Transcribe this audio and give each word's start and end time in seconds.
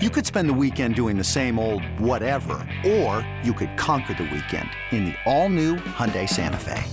You 0.00 0.10
could 0.10 0.24
spend 0.24 0.48
the 0.48 0.54
weekend 0.54 0.94
doing 0.94 1.18
the 1.18 1.24
same 1.24 1.58
old 1.58 1.82
whatever, 1.98 2.64
or 2.86 3.28
you 3.42 3.52
could 3.52 3.76
conquer 3.76 4.14
the 4.14 4.30
weekend 4.32 4.70
in 4.92 5.06
the 5.06 5.14
all-new 5.26 5.74
Hyundai 5.74 6.28
Santa 6.28 6.56
Fe. 6.56 6.84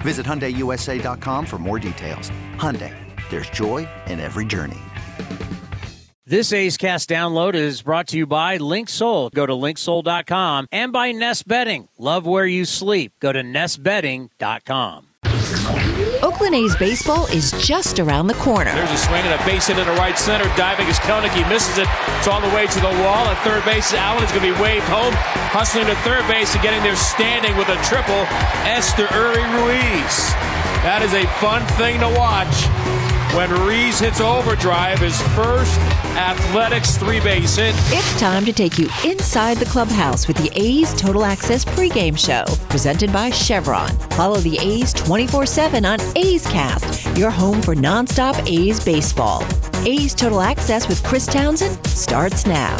Visit 0.00 0.24
HyundaiUSA.com 0.24 1.44
for 1.44 1.58
more 1.58 1.78
details. 1.78 2.30
Hyundai, 2.56 2.96
there's 3.28 3.50
joy 3.50 3.86
in 4.06 4.18
every 4.18 4.46
journey. 4.46 4.80
This 6.24 6.54
A's 6.54 6.78
Cast 6.78 7.10
download 7.10 7.52
is 7.54 7.82
brought 7.82 8.06
to 8.08 8.16
you 8.16 8.26
by 8.26 8.56
LinkSoul. 8.56 9.30
Go 9.32 9.44
to 9.44 9.52
linksoul.com 9.52 10.68
and 10.72 10.94
by 10.94 11.12
Nest 11.12 11.46
Bedding. 11.46 11.88
Love 11.98 12.26
where 12.26 12.46
you 12.46 12.64
sleep. 12.64 13.12
Go 13.20 13.30
to 13.30 13.42
nestbedding.com. 13.42 15.09
Oakland 16.22 16.54
A's 16.54 16.76
baseball 16.76 17.26
is 17.26 17.52
just 17.58 17.98
around 17.98 18.26
the 18.26 18.34
corner. 18.34 18.72
There's 18.72 18.90
a 18.90 18.98
swing 18.98 19.24
and 19.24 19.40
a 19.40 19.44
base 19.44 19.68
hit 19.68 19.78
into 19.78 19.92
right 19.92 20.18
center. 20.18 20.44
Diving 20.56 20.86
is 20.88 20.98
Kelenic. 21.00 21.32
He 21.32 21.44
misses 21.48 21.78
it. 21.78 21.88
It's 22.18 22.28
all 22.28 22.40
the 22.40 22.54
way 22.54 22.66
to 22.66 22.80
the 22.80 22.92
wall. 23.00 23.24
At 23.28 23.40
third 23.42 23.64
base, 23.64 23.92
Allen 23.94 24.22
is 24.22 24.30
going 24.30 24.44
to 24.44 24.52
be 24.52 24.60
waved 24.60 24.84
home. 24.86 25.14
Hustling 25.52 25.86
to 25.86 25.96
third 26.04 26.26
base 26.28 26.52
and 26.52 26.62
getting 26.62 26.82
there 26.82 26.96
standing 26.96 27.56
with 27.56 27.68
a 27.68 27.78
triple. 27.88 28.28
Esteury 28.68 29.44
Ruiz. 29.56 30.16
That 30.84 31.00
is 31.00 31.14
a 31.14 31.24
fun 31.40 31.64
thing 31.80 32.00
to 32.00 32.08
watch 32.12 32.68
when 33.34 33.50
Ruiz 33.50 34.00
hits 34.00 34.20
overdrive, 34.20 34.98
his 34.98 35.20
first 35.34 35.78
athletics 36.16 36.96
three 36.96 37.20
base 37.20 37.56
hit. 37.56 37.74
It's 37.88 38.20
time 38.20 38.44
to 38.44 38.52
take 38.52 38.78
you 38.78 38.88
inside 39.04 39.58
the 39.58 39.66
clubhouse 39.66 40.26
with 40.26 40.36
the 40.38 40.50
A's 40.54 40.92
Total 40.94 41.24
Access 41.24 41.64
pregame 41.64 42.18
show, 42.18 42.44
presented 42.68 43.12
by 43.12 43.30
Chevron. 43.30 43.90
Follow 44.10 44.38
the 44.38 44.58
A's 44.60 44.92
24 44.92 45.46
7 45.46 45.84
on 45.84 45.98
A's 46.16 46.46
Cast, 46.46 47.16
your 47.16 47.30
home 47.30 47.62
for 47.62 47.74
nonstop 47.74 48.34
A's 48.48 48.84
baseball. 48.84 49.46
A's 49.86 50.14
Total 50.14 50.40
Access 50.40 50.88
with 50.88 51.02
Chris 51.04 51.26
Townsend 51.26 51.86
starts 51.86 52.46
now. 52.46 52.76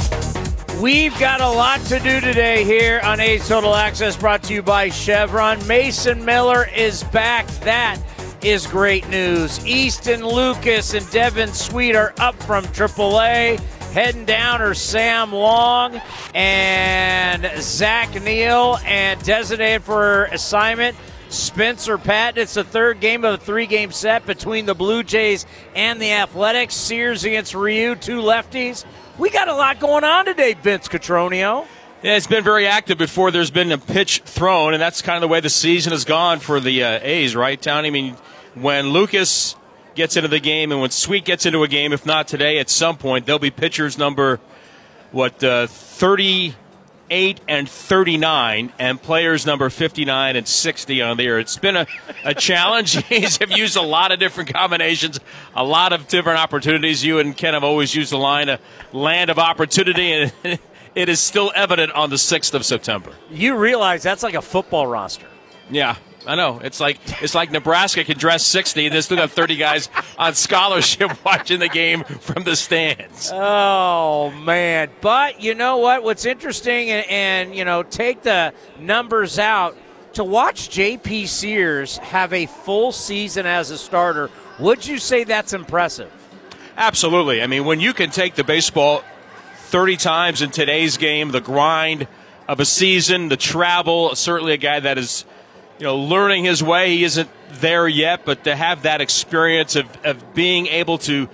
We've 0.80 1.16
got 1.20 1.40
a 1.40 1.48
lot 1.48 1.80
to 1.86 1.98
do 2.00 2.20
today 2.20 2.64
here 2.64 3.00
on 3.04 3.20
A's 3.20 3.46
Total 3.46 3.74
Access, 3.74 4.16
brought 4.16 4.42
to 4.44 4.54
you 4.54 4.62
by 4.62 4.88
Chevron. 4.88 5.64
Mason 5.66 6.24
Miller 6.24 6.68
is 6.74 7.04
back. 7.04 7.46
That 7.60 8.00
is 8.42 8.66
great 8.66 9.08
news. 9.08 9.64
Easton 9.66 10.24
Lucas 10.24 10.94
and 10.94 11.08
Devin 11.10 11.52
Sweet 11.52 11.94
are 11.94 12.14
up 12.18 12.34
from 12.42 12.64
AAA. 12.64 13.60
Heading 13.92 14.24
down 14.24 14.62
are 14.62 14.74
Sam 14.74 15.32
Long 15.32 16.00
and 16.34 17.50
Zach 17.60 18.14
Neal, 18.22 18.78
and 18.84 19.22
designated 19.24 19.82
for 19.82 20.24
assignment. 20.26 20.96
Spencer 21.28 21.98
Patton. 21.98 22.42
It's 22.42 22.54
the 22.54 22.64
third 22.64 23.00
game 23.00 23.24
of 23.24 23.38
the 23.38 23.44
three 23.44 23.66
game 23.66 23.92
set 23.92 24.26
between 24.26 24.66
the 24.66 24.74
Blue 24.74 25.02
Jays 25.02 25.46
and 25.74 26.00
the 26.00 26.12
Athletics. 26.12 26.74
Sears 26.74 27.24
against 27.24 27.54
Ryu, 27.54 27.94
two 27.94 28.20
lefties. 28.20 28.84
We 29.18 29.30
got 29.30 29.48
a 29.48 29.54
lot 29.54 29.80
going 29.80 30.04
on 30.04 30.24
today, 30.24 30.54
Vince 30.54 30.88
Cotroneo. 30.88 31.66
Yeah, 32.02 32.16
it's 32.16 32.26
been 32.26 32.42
very 32.42 32.66
active 32.66 32.96
before 32.96 33.30
there's 33.30 33.50
been 33.50 33.70
a 33.72 33.78
pitch 33.78 34.22
thrown, 34.24 34.72
and 34.72 34.80
that's 34.80 35.02
kind 35.02 35.16
of 35.16 35.20
the 35.20 35.28
way 35.28 35.40
the 35.40 35.50
season 35.50 35.92
has 35.92 36.06
gone 36.06 36.38
for 36.38 36.58
the 36.58 36.82
uh, 36.82 36.98
A's, 37.02 37.36
right, 37.36 37.60
Tony? 37.60 37.88
I 37.88 37.90
mean, 37.90 38.16
when 38.54 38.90
Lucas 38.90 39.56
gets 39.94 40.16
into 40.16 40.28
the 40.28 40.40
game 40.40 40.72
and 40.72 40.80
when 40.80 40.90
Sweet 40.90 41.24
gets 41.24 41.46
into 41.46 41.62
a 41.62 41.68
game, 41.68 41.92
if 41.92 42.06
not 42.06 42.28
today, 42.28 42.58
at 42.58 42.70
some 42.70 42.96
point, 42.96 43.26
there'll 43.26 43.38
be 43.38 43.50
pitchers 43.50 43.98
number, 43.98 44.40
what, 45.12 45.42
uh, 45.42 45.66
38 45.66 47.40
and 47.48 47.68
39, 47.68 48.72
and 48.78 49.02
players 49.02 49.46
number 49.46 49.68
59 49.68 50.36
and 50.36 50.46
60 50.48 51.02
on 51.02 51.16
the 51.16 51.24
there. 51.24 51.38
It's 51.38 51.58
been 51.58 51.76
a, 51.76 51.86
a 52.24 52.34
challenge. 52.34 53.04
He's 53.08 53.36
have 53.38 53.50
used 53.50 53.76
a 53.76 53.82
lot 53.82 54.12
of 54.12 54.18
different 54.18 54.52
combinations, 54.52 55.20
a 55.54 55.64
lot 55.64 55.92
of 55.92 56.08
different 56.08 56.38
opportunities. 56.38 57.04
You 57.04 57.18
and 57.18 57.36
Ken 57.36 57.54
have 57.54 57.64
always 57.64 57.94
used 57.94 58.12
the 58.12 58.18
line, 58.18 58.48
a 58.48 58.58
land 58.92 59.30
of 59.30 59.38
opportunity, 59.38 60.12
and 60.12 60.32
it 60.94 61.08
is 61.08 61.20
still 61.20 61.52
evident 61.54 61.92
on 61.92 62.10
the 62.10 62.16
6th 62.16 62.54
of 62.54 62.64
September. 62.64 63.12
You 63.30 63.56
realize 63.56 64.02
that's 64.02 64.22
like 64.22 64.34
a 64.34 64.42
football 64.42 64.86
roster. 64.86 65.26
Yeah, 65.70 65.96
I 66.26 66.34
know. 66.34 66.60
It's 66.62 66.80
like 66.80 66.98
it's 67.22 67.34
like 67.34 67.50
Nebraska 67.50 68.04
can 68.04 68.18
dress 68.18 68.46
60 68.46 68.86
and 68.86 68.94
they 68.94 69.00
still 69.00 69.16
got 69.16 69.30
30 69.30 69.56
guys 69.56 69.88
on 70.18 70.34
scholarship 70.34 71.12
watching 71.24 71.60
the 71.60 71.68
game 71.68 72.04
from 72.04 72.44
the 72.44 72.56
stands. 72.56 73.30
Oh 73.32 74.30
man! 74.30 74.90
But 75.00 75.40
you 75.40 75.54
know 75.54 75.78
what? 75.78 76.02
What's 76.02 76.26
interesting, 76.26 76.90
and, 76.90 77.06
and 77.08 77.54
you 77.54 77.64
know, 77.64 77.82
take 77.82 78.22
the 78.22 78.52
numbers 78.78 79.38
out 79.38 79.76
to 80.14 80.24
watch 80.24 80.70
J.P. 80.70 81.26
Sears 81.26 81.96
have 81.98 82.32
a 82.32 82.46
full 82.46 82.92
season 82.92 83.46
as 83.46 83.70
a 83.70 83.78
starter. 83.78 84.30
Would 84.58 84.86
you 84.86 84.98
say 84.98 85.24
that's 85.24 85.52
impressive? 85.52 86.12
Absolutely. 86.76 87.42
I 87.42 87.46
mean, 87.46 87.64
when 87.64 87.80
you 87.80 87.92
can 87.92 88.10
take 88.10 88.34
the 88.34 88.44
baseball 88.44 89.02
30 89.56 89.96
times 89.96 90.42
in 90.42 90.50
today's 90.50 90.96
game, 90.96 91.30
the 91.30 91.40
grind 91.40 92.08
of 92.48 92.58
a 92.58 92.64
season, 92.64 93.28
the 93.28 93.36
travel, 93.36 94.14
certainly 94.16 94.52
a 94.52 94.56
guy 94.56 94.80
that 94.80 94.98
is 94.98 95.24
you 95.80 95.86
know, 95.86 95.96
learning 95.96 96.44
his 96.44 96.62
way. 96.62 96.94
He 96.94 97.04
isn't 97.04 97.30
there 97.52 97.88
yet, 97.88 98.26
but 98.26 98.44
to 98.44 98.54
have 98.54 98.82
that 98.82 99.00
experience 99.00 99.76
of, 99.76 99.86
of 100.04 100.34
being 100.34 100.66
able 100.66 100.98
to 100.98 101.26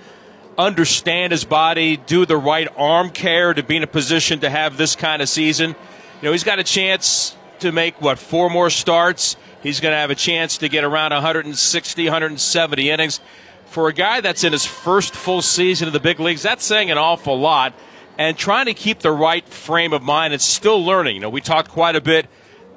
understand 0.57 1.33
his 1.33 1.43
body, 1.43 1.97
do 1.97 2.25
the 2.25 2.37
right 2.37 2.69
arm 2.77 3.09
care 3.09 3.53
to 3.53 3.61
be 3.61 3.75
in 3.75 3.83
a 3.83 3.87
position 3.87 4.39
to 4.39 4.49
have 4.49 4.77
this 4.77 4.95
kind 4.95 5.21
of 5.21 5.27
season. 5.27 5.71
You 5.71 6.23
know, 6.23 6.31
he's 6.31 6.45
got 6.45 6.59
a 6.59 6.63
chance 6.63 7.35
to 7.59 7.73
make, 7.73 8.01
what, 8.01 8.17
four 8.19 8.49
more 8.49 8.69
starts. 8.69 9.35
He's 9.61 9.81
going 9.81 9.91
to 9.91 9.97
have 9.97 10.11
a 10.11 10.15
chance 10.15 10.59
to 10.59 10.69
get 10.69 10.85
around 10.85 11.11
160, 11.11 12.03
170 12.05 12.89
innings. 12.89 13.19
For 13.65 13.89
a 13.89 13.93
guy 13.93 14.21
that's 14.21 14.45
in 14.45 14.53
his 14.53 14.65
first 14.65 15.13
full 15.13 15.41
season 15.41 15.87
in 15.87 15.93
the 15.93 15.99
big 15.99 16.21
leagues, 16.21 16.41
that's 16.41 16.63
saying 16.63 16.89
an 16.89 16.97
awful 16.97 17.37
lot. 17.37 17.73
And 18.17 18.37
trying 18.37 18.67
to 18.67 18.73
keep 18.73 18.99
the 18.99 19.11
right 19.11 19.47
frame 19.47 19.91
of 19.91 20.01
mind 20.01 20.31
and 20.31 20.41
still 20.41 20.83
learning. 20.83 21.15
You 21.15 21.21
know, 21.21 21.29
we 21.29 21.41
talked 21.41 21.69
quite 21.69 21.97
a 21.97 22.01
bit 22.01 22.27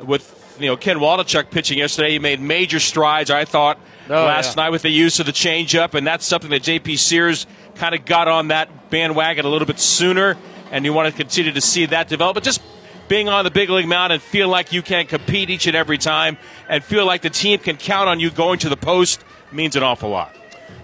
with 0.01 0.40
you 0.63 0.69
know 0.69 0.77
Ken 0.77 0.99
Waldichuk 0.99 1.51
pitching 1.51 1.79
yesterday. 1.79 2.13
He 2.13 2.19
made 2.19 2.41
major 2.41 2.81
strides, 2.81 3.31
I 3.31 3.45
thought, 3.45 3.79
oh, 4.09 4.13
last 4.13 4.57
yeah. 4.57 4.65
night 4.65 4.71
with 4.71 4.83
the 4.83 4.91
use 4.91 5.21
of 5.21 5.27
the 5.27 5.33
changeup, 5.33 5.95
and 5.95 6.07
that's 6.07 6.27
something 6.27 6.51
that 6.51 6.63
J.P. 6.63 6.97
Sears 6.97 7.47
kind 7.75 7.95
of 7.95 8.05
got 8.05 8.29
on 8.29 8.49
that 8.49 8.91
bandwagon 8.91 9.45
a 9.45 9.49
little 9.49 9.67
bit 9.67 9.79
sooner, 9.79 10.37
and 10.71 10.85
you 10.85 10.93
want 10.93 11.11
to 11.11 11.17
continue 11.17 11.53
to 11.53 11.61
see 11.61 11.87
that 11.87 12.09
develop. 12.09 12.35
But 12.35 12.45
just 12.45 12.63
being 13.09 13.29
on 13.29 13.45
the 13.45 13.51
big 13.51 13.71
league 13.71 13.89
mound 13.89 14.13
and 14.13 14.23
feel 14.23 14.49
like 14.49 14.73
you 14.73 14.83
can 14.83 15.07
compete 15.07 15.51
each 15.51 15.67
and 15.67 15.77
every 15.77 15.99
time, 15.99 16.39
and 16.69 16.83
feel 16.83 17.07
like 17.07 17.23
the 17.23 17.31
team 17.31 17.59
can 17.59 17.77
count 17.77 18.09
on 18.09 18.21
you 18.21 18.31
going 18.31 18.59
to 18.61 18.69
the 18.69 18.77
post 18.77 19.25
means 19.53 19.77
an 19.77 19.83
awful 19.83 20.11
lot. 20.11 20.37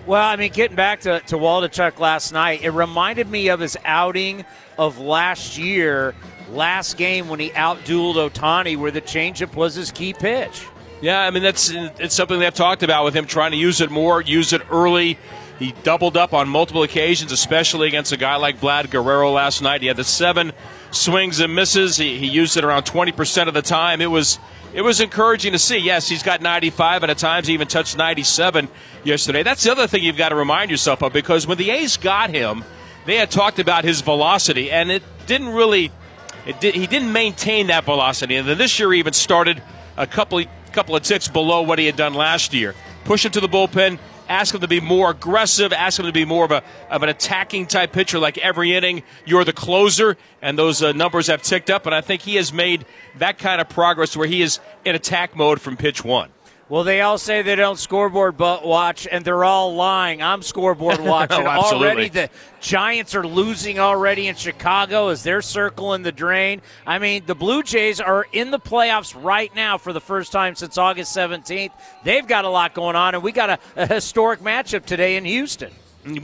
Well, 0.06 0.22
I 0.22 0.36
mean, 0.36 0.53
getting 0.53 0.76
back 0.76 1.00
to, 1.00 1.20
to 1.20 1.36
Waldichuk 1.36 1.98
last 1.98 2.32
night, 2.32 2.62
it 2.62 2.70
reminded 2.70 3.28
me 3.28 3.48
of 3.48 3.59
his 3.59 3.76
outing 3.84 4.44
of 4.78 4.98
last 4.98 5.59
year 5.59 6.15
last 6.50 6.96
game 6.96 7.28
when 7.28 7.40
he 7.40 7.50
outdueled 7.50 8.14
Ohtani, 8.14 8.76
where 8.76 8.90
the 8.90 9.00
changeup 9.00 9.54
was 9.54 9.74
his 9.74 9.90
key 9.90 10.12
pitch. 10.12 10.66
Yeah, 11.00 11.20
I 11.20 11.30
mean 11.30 11.42
that's 11.42 11.70
it's 11.70 12.14
something 12.14 12.38
they've 12.38 12.54
talked 12.54 12.82
about 12.82 13.04
with 13.04 13.14
him 13.14 13.26
trying 13.26 13.50
to 13.50 13.56
use 13.56 13.80
it 13.80 13.90
more, 13.90 14.20
use 14.20 14.52
it 14.52 14.62
early. 14.70 15.18
He 15.58 15.72
doubled 15.82 16.16
up 16.16 16.34
on 16.34 16.48
multiple 16.48 16.82
occasions, 16.82 17.32
especially 17.32 17.88
against 17.88 18.12
a 18.12 18.16
guy 18.16 18.36
like 18.36 18.60
Vlad 18.60 18.90
Guerrero 18.90 19.30
last 19.32 19.62
night. 19.62 19.80
He 19.80 19.88
had 19.88 19.96
the 19.96 20.04
seven 20.04 20.52
swings 20.90 21.40
and 21.40 21.54
misses. 21.54 21.96
He, 21.96 22.18
he 22.18 22.26
used 22.26 22.58
it 22.58 22.64
around 22.64 22.82
20% 22.82 23.48
of 23.48 23.54
the 23.54 23.62
time. 23.62 24.02
It 24.02 24.10
was 24.10 24.38
it 24.74 24.82
was 24.82 25.00
encouraging 25.00 25.52
to 25.52 25.58
see. 25.58 25.78
Yes, 25.78 26.08
he's 26.08 26.22
got 26.22 26.42
95, 26.42 27.02
and 27.04 27.10
at 27.10 27.18
times 27.18 27.46
he 27.46 27.54
even 27.54 27.68
touched 27.68 27.96
97 27.96 28.68
yesterday. 29.04 29.42
That's 29.42 29.62
the 29.64 29.72
other 29.72 29.86
thing 29.86 30.02
you've 30.02 30.18
got 30.18 30.30
to 30.30 30.34
remind 30.34 30.70
yourself 30.70 31.02
of 31.02 31.12
because 31.12 31.46
when 31.46 31.56
the 31.56 31.70
A's 31.70 31.96
got 31.96 32.30
him, 32.30 32.62
they 33.06 33.16
had 33.16 33.30
talked 33.30 33.58
about 33.58 33.84
his 33.84 34.02
velocity, 34.02 34.70
and 34.70 34.90
it 34.90 35.02
didn't 35.26 35.48
really 35.48 35.90
did, 36.52 36.74
he 36.74 36.86
didn't 36.86 37.12
maintain 37.12 37.68
that 37.68 37.84
velocity. 37.84 38.36
And 38.36 38.48
then 38.48 38.58
this 38.58 38.78
year, 38.78 38.92
he 38.92 38.98
even 38.98 39.12
started 39.12 39.62
a 39.96 40.06
couple 40.06 40.42
couple 40.72 40.94
of 40.94 41.02
ticks 41.02 41.26
below 41.26 41.62
what 41.62 41.78
he 41.78 41.86
had 41.86 41.96
done 41.96 42.14
last 42.14 42.52
year. 42.52 42.74
Push 43.04 43.24
him 43.24 43.32
to 43.32 43.40
the 43.40 43.48
bullpen. 43.48 43.98
Ask 44.28 44.54
him 44.54 44.60
to 44.60 44.68
be 44.68 44.80
more 44.80 45.10
aggressive. 45.10 45.72
Ask 45.72 46.00
him 46.00 46.06
to 46.06 46.12
be 46.12 46.24
more 46.24 46.44
of 46.44 46.50
a 46.50 46.62
of 46.90 47.02
an 47.02 47.08
attacking 47.08 47.66
type 47.66 47.92
pitcher. 47.92 48.18
Like 48.18 48.38
every 48.38 48.74
inning, 48.74 49.02
you're 49.24 49.44
the 49.44 49.53
closer, 49.53 50.16
and 50.42 50.59
those 50.59 50.82
uh, 50.82 50.92
numbers 50.92 51.28
have 51.28 51.42
ticked 51.42 51.71
up. 51.71 51.86
And 51.86 51.94
I 51.94 52.00
think 52.00 52.22
he 52.22 52.34
has 52.34 52.53
made 52.53 52.84
that 53.18 53.38
kind 53.38 53.60
of 53.60 53.68
progress 53.68 54.16
where 54.16 54.26
he 54.26 54.42
is 54.42 54.59
in 54.84 54.94
attack 54.94 55.36
mode 55.36 55.60
from 55.60 55.76
pitch 55.76 56.04
one. 56.04 56.30
Well, 56.68 56.83
they 56.83 57.01
all 57.01 57.16
say 57.16 57.42
they 57.42 57.54
don't 57.54 57.78
scoreboard 57.78 58.41
watch, 58.41 59.07
and 59.10 59.24
they're 59.24 59.45
all 59.45 59.77
lying. 59.77 60.21
I'm 60.21 60.42
scoreboard 60.42 60.98
watching. 61.01 61.47
oh, 61.47 61.48
already 61.48 62.09
the 62.09 62.28
Giants 62.60 63.15
are 63.15 63.24
losing 63.24 63.78
already 63.78 64.27
in 64.27 64.34
Chicago 64.34 65.09
as 65.09 65.22
they're 65.22 65.42
circling 65.42 66.03
the 66.03 66.10
drain. 66.10 66.60
I 66.84 66.98
mean, 66.98 67.24
the 67.24 67.36
Blue 67.36 67.63
Jays 67.63 68.01
are 68.01 68.27
in 68.33 68.51
the 68.51 68.59
playoffs 68.59 69.15
right 69.22 69.54
now 69.54 69.78
for 69.78 69.92
the 69.92 70.01
first 70.01 70.33
time 70.33 70.57
since 70.57 70.77
August 70.77 71.16
17th. 71.16 71.71
They've 72.03 72.27
got 72.27 72.45
a 72.45 72.48
lot 72.48 72.74
going 72.74 72.97
on, 72.97 73.15
and 73.15 73.22
we 73.22 73.30
got 73.30 73.51
a, 73.51 73.59
a 73.77 73.86
historic 73.86 74.41
matchup 74.41 74.84
today 74.84 75.15
in 75.16 75.24
Houston. 75.24 75.71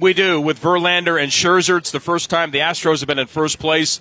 We 0.00 0.12
do 0.12 0.40
with 0.40 0.60
Verlander 0.60 1.22
and 1.22 1.30
Scherzer. 1.30 1.78
It's 1.78 1.92
the 1.92 2.00
first 2.00 2.30
time 2.30 2.50
the 2.50 2.60
Astros 2.60 3.00
have 3.00 3.06
been 3.06 3.18
in 3.18 3.26
first 3.28 3.60
place 3.60 4.00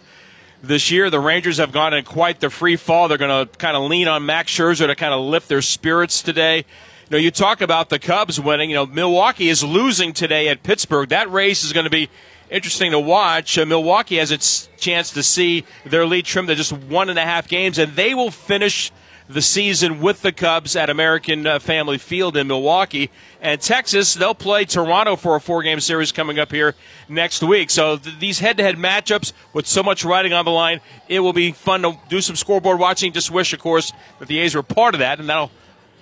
this 0.61 0.91
year. 0.91 1.09
The 1.09 1.19
Rangers 1.19 1.57
have 1.57 1.71
gone 1.71 1.93
in 1.93 2.03
quite 2.03 2.39
the 2.39 2.49
free 2.49 2.75
fall. 2.75 3.07
They're 3.07 3.17
going 3.17 3.47
to 3.47 3.57
kind 3.57 3.75
of 3.75 3.83
lean 3.83 4.07
on 4.07 4.25
Max 4.25 4.51
Scherzer 4.51 4.87
to 4.87 4.95
kind 4.95 5.13
of 5.13 5.21
lift 5.21 5.49
their 5.49 5.61
spirits 5.61 6.21
today. 6.21 6.57
You 6.57 6.63
know, 7.11 7.17
you 7.17 7.31
talk 7.31 7.61
about 7.61 7.89
the 7.89 7.99
Cubs 7.99 8.39
winning. 8.39 8.69
You 8.69 8.77
know, 8.77 8.85
Milwaukee 8.85 9.49
is 9.49 9.63
losing 9.63 10.13
today 10.13 10.47
at 10.47 10.63
Pittsburgh. 10.63 11.09
That 11.09 11.29
race 11.31 11.63
is 11.63 11.73
going 11.73 11.83
to 11.85 11.89
be 11.89 12.09
interesting 12.49 12.91
to 12.91 12.99
watch. 12.99 13.57
Uh, 13.57 13.65
Milwaukee 13.65 14.17
has 14.17 14.31
its 14.31 14.69
chance 14.77 15.11
to 15.11 15.23
see 15.23 15.65
their 15.85 16.05
lead 16.05 16.25
trimmed 16.25 16.49
to 16.49 16.55
just 16.55 16.71
one 16.71 17.09
and 17.09 17.17
a 17.17 17.23
half 17.23 17.47
games, 17.47 17.77
and 17.77 17.93
they 17.95 18.13
will 18.13 18.31
finish 18.31 18.91
the 19.33 19.41
season 19.41 20.01
with 20.01 20.21
the 20.21 20.31
Cubs 20.31 20.75
at 20.75 20.89
American 20.89 21.47
uh, 21.47 21.59
Family 21.59 21.97
Field 21.97 22.37
in 22.37 22.47
Milwaukee. 22.47 23.09
And 23.41 23.59
Texas, 23.59 24.13
they'll 24.13 24.35
play 24.35 24.65
Toronto 24.65 25.15
for 25.15 25.35
a 25.35 25.41
four 25.41 25.63
game 25.63 25.79
series 25.79 26.11
coming 26.11 26.39
up 26.39 26.51
here 26.51 26.75
next 27.09 27.41
week. 27.41 27.69
So 27.69 27.97
th- 27.97 28.19
these 28.19 28.39
head 28.39 28.57
to 28.57 28.63
head 28.63 28.75
matchups 28.75 29.33
with 29.53 29.67
so 29.67 29.83
much 29.83 30.03
riding 30.03 30.33
on 30.33 30.45
the 30.45 30.51
line, 30.51 30.81
it 31.07 31.21
will 31.21 31.33
be 31.33 31.51
fun 31.51 31.81
to 31.83 31.97
do 32.09 32.21
some 32.21 32.35
scoreboard 32.35 32.79
watching. 32.79 33.13
Just 33.13 33.31
wish, 33.31 33.53
of 33.53 33.59
course, 33.59 33.91
that 34.19 34.27
the 34.27 34.39
A's 34.39 34.55
were 34.55 34.63
part 34.63 34.93
of 34.93 34.99
that, 34.99 35.19
and 35.19 35.29
that'll 35.29 35.51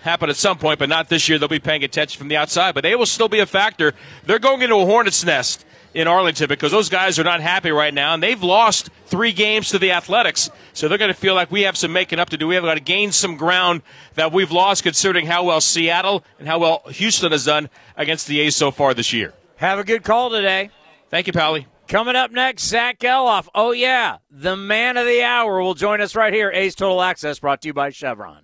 happen 0.01 0.29
at 0.29 0.35
some 0.35 0.57
point, 0.57 0.79
but 0.79 0.89
not 0.89 1.09
this 1.09 1.27
year. 1.27 1.37
They'll 1.37 1.47
be 1.47 1.59
paying 1.59 1.83
attention 1.83 2.17
from 2.17 2.29
the 2.29 2.37
outside, 2.37 2.73
but 2.73 2.81
they 2.81 2.95
will 2.95 3.05
still 3.05 3.29
be 3.29 3.39
a 3.39 3.45
factor. 3.45 3.93
They're 4.25 4.39
going 4.39 4.61
into 4.61 4.75
a 4.75 4.85
hornet's 4.85 5.23
nest 5.25 5.65
in 5.93 6.07
Arlington 6.07 6.47
because 6.47 6.71
those 6.71 6.89
guys 6.89 7.19
are 7.19 7.23
not 7.23 7.41
happy 7.41 7.71
right 7.71 7.93
now, 7.93 8.13
and 8.13 8.21
they've 8.21 8.41
lost 8.41 8.89
three 9.05 9.31
games 9.31 9.69
to 9.69 9.79
the 9.79 9.91
Athletics. 9.91 10.49
So 10.73 10.87
they're 10.87 10.97
going 10.97 11.13
to 11.13 11.19
feel 11.19 11.35
like 11.35 11.51
we 11.51 11.61
have 11.63 11.77
some 11.77 11.93
making 11.93 12.19
up 12.19 12.29
to 12.29 12.37
do. 12.37 12.47
We 12.47 12.55
have 12.55 12.63
got 12.63 12.75
to 12.75 12.79
gain 12.79 13.11
some 13.11 13.37
ground 13.37 13.81
that 14.15 14.31
we've 14.31 14.51
lost, 14.51 14.83
considering 14.83 15.25
how 15.25 15.43
well 15.45 15.61
Seattle 15.61 16.23
and 16.37 16.47
how 16.47 16.59
well 16.59 16.83
Houston 16.87 17.31
has 17.31 17.45
done 17.45 17.69
against 17.95 18.27
the 18.27 18.39
A's 18.41 18.55
so 18.55 18.71
far 18.71 18.93
this 18.93 19.13
year. 19.13 19.33
Have 19.57 19.79
a 19.79 19.83
good 19.83 20.03
call 20.03 20.29
today. 20.29 20.69
Thank 21.09 21.27
you, 21.27 21.33
Pally. 21.33 21.67
Coming 21.87 22.15
up 22.15 22.29
next, 22.31 22.65
Zack 22.65 22.99
Gelof. 22.99 23.47
Oh, 23.55 23.71
yeah, 23.71 24.17
the 24.29 24.55
man 24.55 24.95
of 24.95 25.07
the 25.07 25.23
hour 25.23 25.59
will 25.59 25.73
join 25.73 26.01
us 26.01 26.15
right 26.15 26.31
here. 26.31 26.51
A's 26.51 26.75
Total 26.75 27.01
Access 27.01 27.39
brought 27.39 27.63
to 27.63 27.67
you 27.67 27.73
by 27.73 27.89
Chevron. 27.89 28.43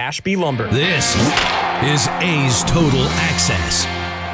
Ashby 0.00 0.34
Lumber. 0.34 0.66
This 0.68 1.14
is 1.84 2.08
A's 2.22 2.64
Total 2.64 3.04
Access. 3.28 3.84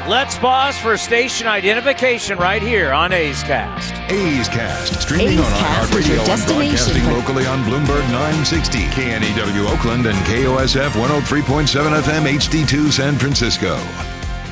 Let's 0.07 0.37
pause 0.37 0.77
for 0.77 0.95
station 0.95 1.45
identification 1.45 2.37
right 2.37 2.61
here 2.61 2.93
on 2.93 3.11
A's 3.11 3.43
Cast. 3.43 3.93
A's 4.09 4.47
Cast, 4.47 5.01
streaming 5.01 5.39
A's 5.39 5.45
on 5.45 5.51
Cast 5.59 5.93
is 5.93 6.07
your 6.07 6.19
iHeartRadio 6.19 6.19
and 6.19 6.25
destination 6.25 6.67
broadcasting 6.77 7.03
for- 7.03 7.11
locally 7.11 7.45
on 7.47 7.63
Bloomberg 7.65 8.09
960, 8.11 8.77
KNEW 8.95 9.67
Oakland, 9.69 10.05
and 10.05 10.15
KOSF 10.19 10.91
103.7 10.91 12.01
FM 12.01 12.25
HD2 12.39 12.89
San 12.89 13.17
Francisco. 13.17 13.77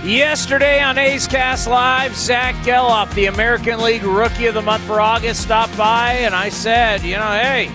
Yesterday 0.03 0.81
on 0.81 0.97
A's 0.97 1.27
Cast 1.27 1.65
Live, 1.69 2.13
Zack 2.13 2.55
Gelof, 2.65 3.11
the 3.15 3.27
American 3.27 3.79
League 3.81 4.03
Rookie 4.03 4.47
of 4.47 4.53
the 4.53 4.61
Month 4.61 4.83
for 4.83 4.99
August, 4.99 5.41
stopped 5.43 5.77
by, 5.77 6.11
and 6.11 6.35
I 6.35 6.49
said, 6.49 7.03
you 7.03 7.15
know, 7.15 7.23
hey, 7.31 7.71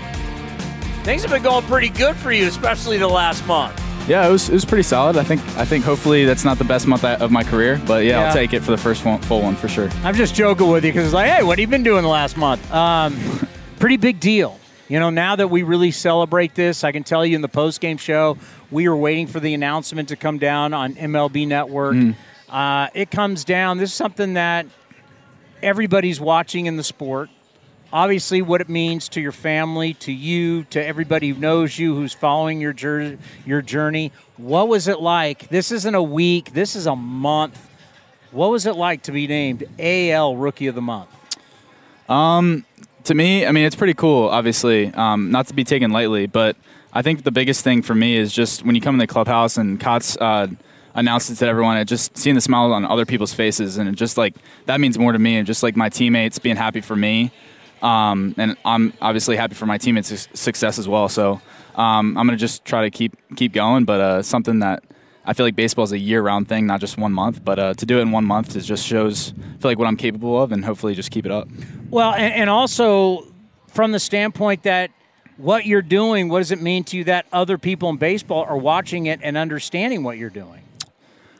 things 1.11 1.23
have 1.23 1.33
been 1.33 1.43
going 1.43 1.65
pretty 1.65 1.89
good 1.89 2.15
for 2.15 2.31
you, 2.31 2.47
especially 2.47 2.97
the 2.97 3.09
last 3.09 3.45
month. 3.45 3.77
Yeah, 4.09 4.29
it 4.29 4.31
was, 4.31 4.49
it 4.49 4.53
was 4.53 4.65
pretty 4.65 4.85
solid. 4.85 5.17
I 5.17 5.25
think 5.25 5.41
I 5.57 5.65
think 5.65 5.85
hopefully 5.85 6.25
that's 6.25 6.45
not 6.45 6.57
the 6.57 6.63
best 6.63 6.87
month 6.87 7.05
of 7.05 7.33
my 7.33 7.43
career, 7.43 7.83
but 7.85 8.05
yeah, 8.05 8.21
Yeah. 8.21 8.27
I'll 8.29 8.33
take 8.33 8.53
it 8.53 8.61
for 8.61 8.71
the 8.71 8.77
first 8.77 9.05
one, 9.05 9.21
full 9.23 9.43
one 9.43 9.57
for 9.57 9.67
sure. 9.67 9.89
I'm 10.05 10.15
just 10.15 10.37
joking 10.37 10.69
with 10.69 10.85
you 10.85 10.93
because 10.93 11.07
it's 11.07 11.13
like, 11.15 11.29
hey, 11.29 11.43
what 11.43 11.59
have 11.59 11.63
you 11.63 11.67
been 11.67 11.83
doing 11.83 12.05
the 12.05 12.09
last 12.09 12.37
month? 12.37 12.73
Um, 12.73 13.19
pretty 13.81 13.97
big 13.97 14.21
deal. 14.21 14.61
You 14.87 15.01
know, 15.01 15.11
now 15.11 15.35
that 15.35 15.49
we 15.49 15.65
really 15.65 15.91
celebrate 15.91 16.55
this, 16.55 16.85
I 16.85 16.93
can 16.93 17.03
tell 17.03 17.27
you 17.27 17.35
in 17.35 17.43
the 17.43 17.49
post 17.49 17.81
game 17.81 17.97
show, 17.97 18.39
we 18.71 18.89
were 18.89 18.97
waiting 18.97 19.27
for 19.27 19.41
the 19.41 19.53
announcement 19.53 20.11
to 20.11 20.17
come 20.17 20.39
down 20.39 20.73
on 20.75 20.95
MLB 20.95 21.45
Network. 21.49 21.97
Uh, 22.49 22.87
it 22.95 23.11
comes 23.11 23.43
down. 23.43 23.79
This 23.79 23.91
is 23.91 23.97
something 23.97 24.35
that 24.35 24.65
everybody's 25.61 26.21
watching 26.21 26.67
in 26.67 26.77
the 26.77 26.85
sport. 26.85 27.31
Obviously, 27.93 28.41
what 28.41 28.61
it 28.61 28.69
means 28.69 29.09
to 29.11 29.21
your 29.21 29.33
family, 29.33 29.95
to 29.95 30.13
you, 30.13 30.65
to 30.65 30.85
everybody 30.85 31.31
who 31.31 31.41
knows 31.41 31.79
you, 31.79 31.95
who's 31.95 32.13
following 32.13 32.61
your 32.61 32.73
jour- 32.73 33.19
your 33.45 33.63
journey. 33.63 34.13
What 34.37 34.69
was 34.69 34.87
it 34.87 35.01
like? 35.01 35.49
This 35.49 35.73
isn't 35.73 35.95
a 35.95 36.03
week. 36.03 36.53
This 36.53 36.77
is 36.77 36.87
a 36.87 36.95
month. 36.95 37.69
What 38.31 38.51
was 38.51 38.65
it 38.65 38.77
like 38.77 39.03
to 39.03 39.13
be 39.13 39.27
named 39.27 39.65
AL 39.79 40.37
Rookie 40.37 40.69
of 40.69 40.77
the 40.77 40.83
Month? 40.83 41.09
Um, 42.09 42.65
to 43.05 43.15
me, 43.15 43.45
I 43.45 43.51
mean, 43.51 43.65
it's 43.65 43.77
pretty 43.77 43.95
cool. 43.95 44.29
Obviously, 44.29 44.93
um, 44.95 45.33
not 45.33 45.49
to 45.49 45.55
be 45.55 45.65
taken 45.65 45.91
lightly, 45.91 46.27
but 46.27 46.57
I 46.93 47.03
think 47.03 47.25
the 47.25 47.33
biggest 47.33 47.65
thing 47.65 47.83
for 47.83 47.95
me 47.95 48.17
is 48.17 48.33
just 48.33 48.65
when 48.65 48.75
you 48.75 48.81
come 48.81 48.95
in 48.95 48.99
the 48.99 49.07
clubhouse 49.09 49.57
and 49.57 49.81
Kotz 49.81 50.17
uh, 50.21 50.47
announced 50.95 51.31
it 51.31 51.37
to 51.37 51.47
everyone, 51.47 51.77
it 51.77 51.87
just 51.87 52.17
seeing 52.17 52.35
the 52.35 52.41
smiles 52.41 52.73
on 52.73 52.85
other 52.85 53.07
people's 53.07 53.35
faces, 53.35 53.79
and 53.79 53.97
just 53.97 54.17
like 54.17 54.35
that 54.67 54.81
means 54.81 54.99
more 54.99 55.13
to 55.13 55.19
me, 55.19 55.37
and 55.37 55.47
just 55.47 55.63
like 55.63 55.77
my 55.77 55.89
teammates 55.89 56.39
being 56.39 56.57
happy 56.57 56.81
for 56.81 56.97
me, 56.97 57.31
um, 57.83 58.35
and 58.37 58.57
I'm 58.65 58.93
obviously 59.01 59.37
happy 59.37 59.55
for 59.55 59.67
my 59.67 59.79
teammates' 59.79 60.29
success 60.35 60.79
as 60.79 60.89
well. 60.89 61.09
So 61.09 61.41
um, 61.75 62.17
I'm 62.17 62.27
gonna 62.27 62.37
just 62.37 62.65
try 62.65 62.83
to 62.83 62.91
keep 62.91 63.17
keep 63.37 63.53
going, 63.53 63.85
but 63.85 64.01
uh, 64.01 64.23
something 64.23 64.61
that. 64.61 64.85
I 65.23 65.35
feel 65.35 65.45
like 65.45 65.55
baseball 65.55 65.85
is 65.85 65.93
a 65.93 65.99
year-round 65.99 66.49
thing, 66.49 66.67
not 66.67 66.81
just 66.81 66.97
one 66.97 67.13
month. 67.13 67.45
But 67.45 67.59
uh, 67.59 67.75
to 67.75 67.87
do 67.87 67.99
it 67.99 68.03
in 68.03 68.11
one 68.11 68.25
month 68.25 68.57
is 68.57 68.67
just 68.67 68.85
shows, 68.85 69.35
I 69.39 69.59
feel 69.59 69.71
like 69.71 69.79
what 69.79 69.87
I'm 69.87 69.99
capable 69.99 70.43
of, 70.43 70.51
and 70.51 70.65
hopefully 70.65 70.95
just 70.95 71.11
keep 71.11 71.27
it 71.27 71.31
up. 71.31 71.47
Well, 71.91 72.15
and, 72.15 72.33
and 72.33 72.51
also 72.51 73.31
from 73.69 73.93
the 73.93 73.99
standpoint 73.99 74.63
that 74.63 74.91
what 75.37 75.67
you're 75.67 75.83
doing, 75.83 76.29
what 76.29 76.39
does 76.39 76.51
it 76.51 76.61
mean 76.61 76.85
to 76.85 76.97
you 76.97 77.05
that 77.05 77.27
other 77.33 77.59
people 77.59 77.91
in 77.91 77.97
baseball 77.97 78.45
are 78.45 78.57
watching 78.57 79.07
it 79.07 79.21
and 79.23 79.37
understanding 79.37 80.03
what 80.03 80.19
you're 80.19 80.31
doing? 80.31 80.63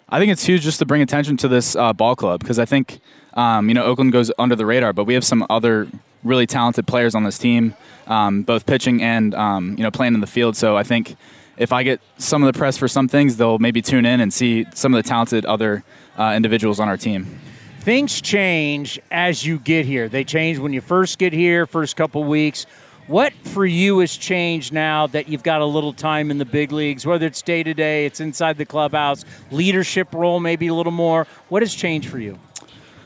I 0.09 0.19
think 0.19 0.33
it's 0.33 0.45
huge 0.45 0.63
just 0.63 0.79
to 0.81 0.87
bring 0.87 1.03
attention 1.03 1.37
to 1.39 1.49
this 1.49 1.77
uh, 1.77 1.93
ball 1.93 2.17
club 2.17 2.41
because 2.41 2.59
I 2.59 2.65
think 2.65 3.01
um, 3.35 3.69
you 3.69 3.75
know 3.75 3.85
Oakland 3.85 4.13
goes 4.13 4.33
under 4.39 4.57
the 4.57 4.67
radar, 4.67 4.93
but 4.93 5.05
we 5.05 5.15
have 5.15 5.25
some 5.25 5.47
other 5.49 5.89
really 6.25 6.47
talented 6.47 6.87
players 6.87 7.15
on 7.15 7.25
this 7.25 7.39
team, 7.39 7.75
um, 8.07 8.43
both 8.43 8.67
pitching 8.67 9.03
and 9.03 9.35
um, 9.35 9.75
you 9.77 9.83
know 9.83 9.91
playing 9.91 10.15
in 10.15 10.21
the 10.21 10.27
field. 10.27 10.57
So 10.57 10.77
I 10.77 10.83
think 10.83 11.17
if 11.57 11.73
I 11.73 11.83
get 11.83 12.01
some 12.19 12.43
of 12.43 12.53
the 12.53 12.59
press 12.59 12.77
for 12.77 12.89
some 12.89 13.09
things, 13.09 13.37
they'll 13.37 13.59
maybe 13.59 13.83
tune 13.83 14.07
in 14.07 14.21
and 14.21 14.33
see 14.33 14.67
some 14.75 14.95
of 14.95 15.03
the 15.03 15.09
talented 15.09 15.45
other 15.45 15.85
uh, 16.19 16.33
individuals 16.35 16.81
on 16.81 16.89
our 16.89 16.97
team. 16.97 17.39
Things 17.81 18.21
change 18.21 19.01
as 19.11 19.45
you 19.45 19.59
get 19.59 19.87
here. 19.87 20.09
They 20.09 20.25
change 20.25 20.59
when 20.59 20.73
you 20.73 20.81
first 20.81 21.19
get 21.19 21.33
here, 21.33 21.67
first 21.67 21.97
couple 21.97 22.25
weeks. 22.25 22.67
What 23.07 23.33
for 23.33 23.67
you 23.67 23.99
has 24.01 24.17
changed 24.17 24.73
now 24.73 25.07
that 25.09 25.29
you've 25.29 25.43
got 25.43 25.63
a 25.63 25.65
little 25.65 25.93
time 25.93 26.31
in 26.31 26.39
the 26.39 26.45
big 26.45 26.73
leagues, 26.73 27.05
whether 27.05 27.27
it's 27.27 27.43
day 27.43 27.63
to 27.63 27.75
day, 27.75 28.07
it's 28.07 28.21
inside 28.21 28.57
the 28.57 28.67
clubhouse, 28.67 29.25
leadership 29.51 30.15
role 30.15 30.41
maybe 30.41 30.69
a 30.69 30.75
little 30.75 30.93
more? 30.93 31.27
What 31.49 31.63
has 31.63 31.75
changed 31.75 32.09
for 32.09 32.19
you? 32.19 32.39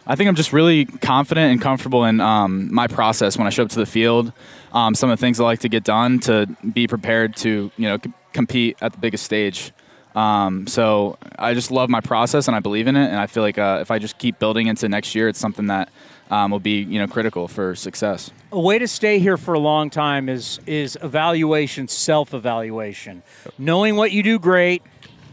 I 0.07 0.17
think 0.17 0.29
I'm 0.29 0.35
just 0.35 0.53
really 0.53 0.85
confident 0.85 1.53
and 1.53 1.61
comfortable 1.61 2.05
in 2.05 2.21
um, 2.21 2.73
my 2.73 2.87
process 2.87 3.39
when 3.39 3.47
I 3.47 3.51
show 3.51 3.63
up 3.63 3.71
to 3.71 3.79
the 3.79 3.87
field. 3.87 4.33
Um, 4.73 4.95
some 4.95 5.09
of 5.11 5.19
the 5.19 5.21
things 5.21 5.41
I 5.41 5.45
like 5.45 5.61
to 5.61 5.69
get 5.69 5.85
done 5.85 6.21
to 6.21 6.47
be 6.73 6.87
prepared 6.87 7.37
to, 7.37 7.71
you 7.77 7.89
know, 7.89 7.99
c- 8.03 8.13
compete 8.33 8.77
at 8.81 8.93
the 8.93 8.99
biggest 8.99 9.25
stage. 9.25 9.73
Um, 10.15 10.67
so 10.67 11.17
I 11.39 11.55
just 11.55 11.71
love 11.71 11.89
my 11.89 12.01
process 12.01 12.47
and 12.49 12.57
I 12.57 12.61
believe 12.61 12.87
in 12.87 12.97
it, 12.97 13.09
and 13.09 13.17
I 13.17 13.27
feel 13.27 13.43
like 13.43 13.59
uh, 13.59 13.79
if 13.81 13.91
I 13.91 13.99
just 13.99 14.19
keep 14.19 14.39
building 14.39 14.67
into 14.69 14.89
next 14.89 15.15
year, 15.15 15.29
it's 15.29 15.41
something 15.41 15.67
that 15.67 15.89
um, 16.31 16.51
will 16.51 16.61
be 16.61 16.83
you 16.83 16.99
know 16.99 17.07
critical 17.07 17.49
for 17.49 17.75
success. 17.75 18.31
A 18.53 18.61
way 18.61 18.79
to 18.79 18.87
stay 18.87 19.19
here 19.19 19.37
for 19.37 19.55
a 19.55 19.59
long 19.59 19.91
time 19.91 20.29
is 20.29 20.61
is 20.67 20.97
evaluation, 21.03 21.89
self 21.89 22.33
evaluation, 22.33 23.23
knowing 23.59 23.97
what 23.97 24.13
you 24.13 24.23
do 24.23 24.39
great, 24.39 24.83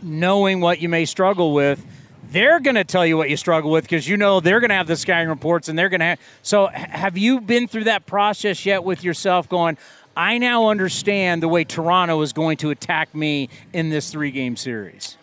knowing 0.01 0.61
what 0.61 0.81
you 0.81 0.89
may 0.89 1.05
struggle 1.05 1.53
with. 1.53 1.85
They're 2.31 2.61
going 2.61 2.75
to 2.75 2.85
tell 2.85 3.05
you 3.05 3.17
what 3.17 3.29
you 3.29 3.35
struggle 3.35 3.71
with 3.71 3.83
because 3.83 4.07
you 4.07 4.15
know 4.15 4.39
they're 4.39 4.61
going 4.61 4.69
to 4.69 4.75
have 4.75 4.87
the 4.87 4.95
scouting 4.95 5.27
reports 5.27 5.67
and 5.67 5.77
they're 5.77 5.89
going 5.89 5.99
to 5.99 6.05
have. 6.05 6.19
So, 6.43 6.67
have 6.67 7.17
you 7.17 7.41
been 7.41 7.67
through 7.67 7.83
that 7.85 8.05
process 8.05 8.65
yet 8.65 8.85
with 8.85 9.03
yourself 9.03 9.49
going, 9.49 9.77
I 10.15 10.37
now 10.37 10.69
understand 10.69 11.43
the 11.43 11.49
way 11.49 11.65
Toronto 11.65 12.21
is 12.21 12.31
going 12.31 12.55
to 12.57 12.69
attack 12.69 13.13
me 13.13 13.49
in 13.73 13.89
this 13.89 14.09
three 14.11 14.31
game 14.31 14.55
series? 14.55 15.17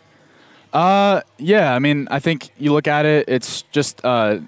Uh, 0.71 1.23
yeah. 1.39 1.75
I 1.75 1.79
mean, 1.79 2.09
I 2.11 2.19
think 2.19 2.51
you 2.59 2.75
look 2.75 2.87
at 2.87 3.07
it. 3.07 3.27
It's 3.27 3.63
just 3.73 4.05
uh, 4.05 4.41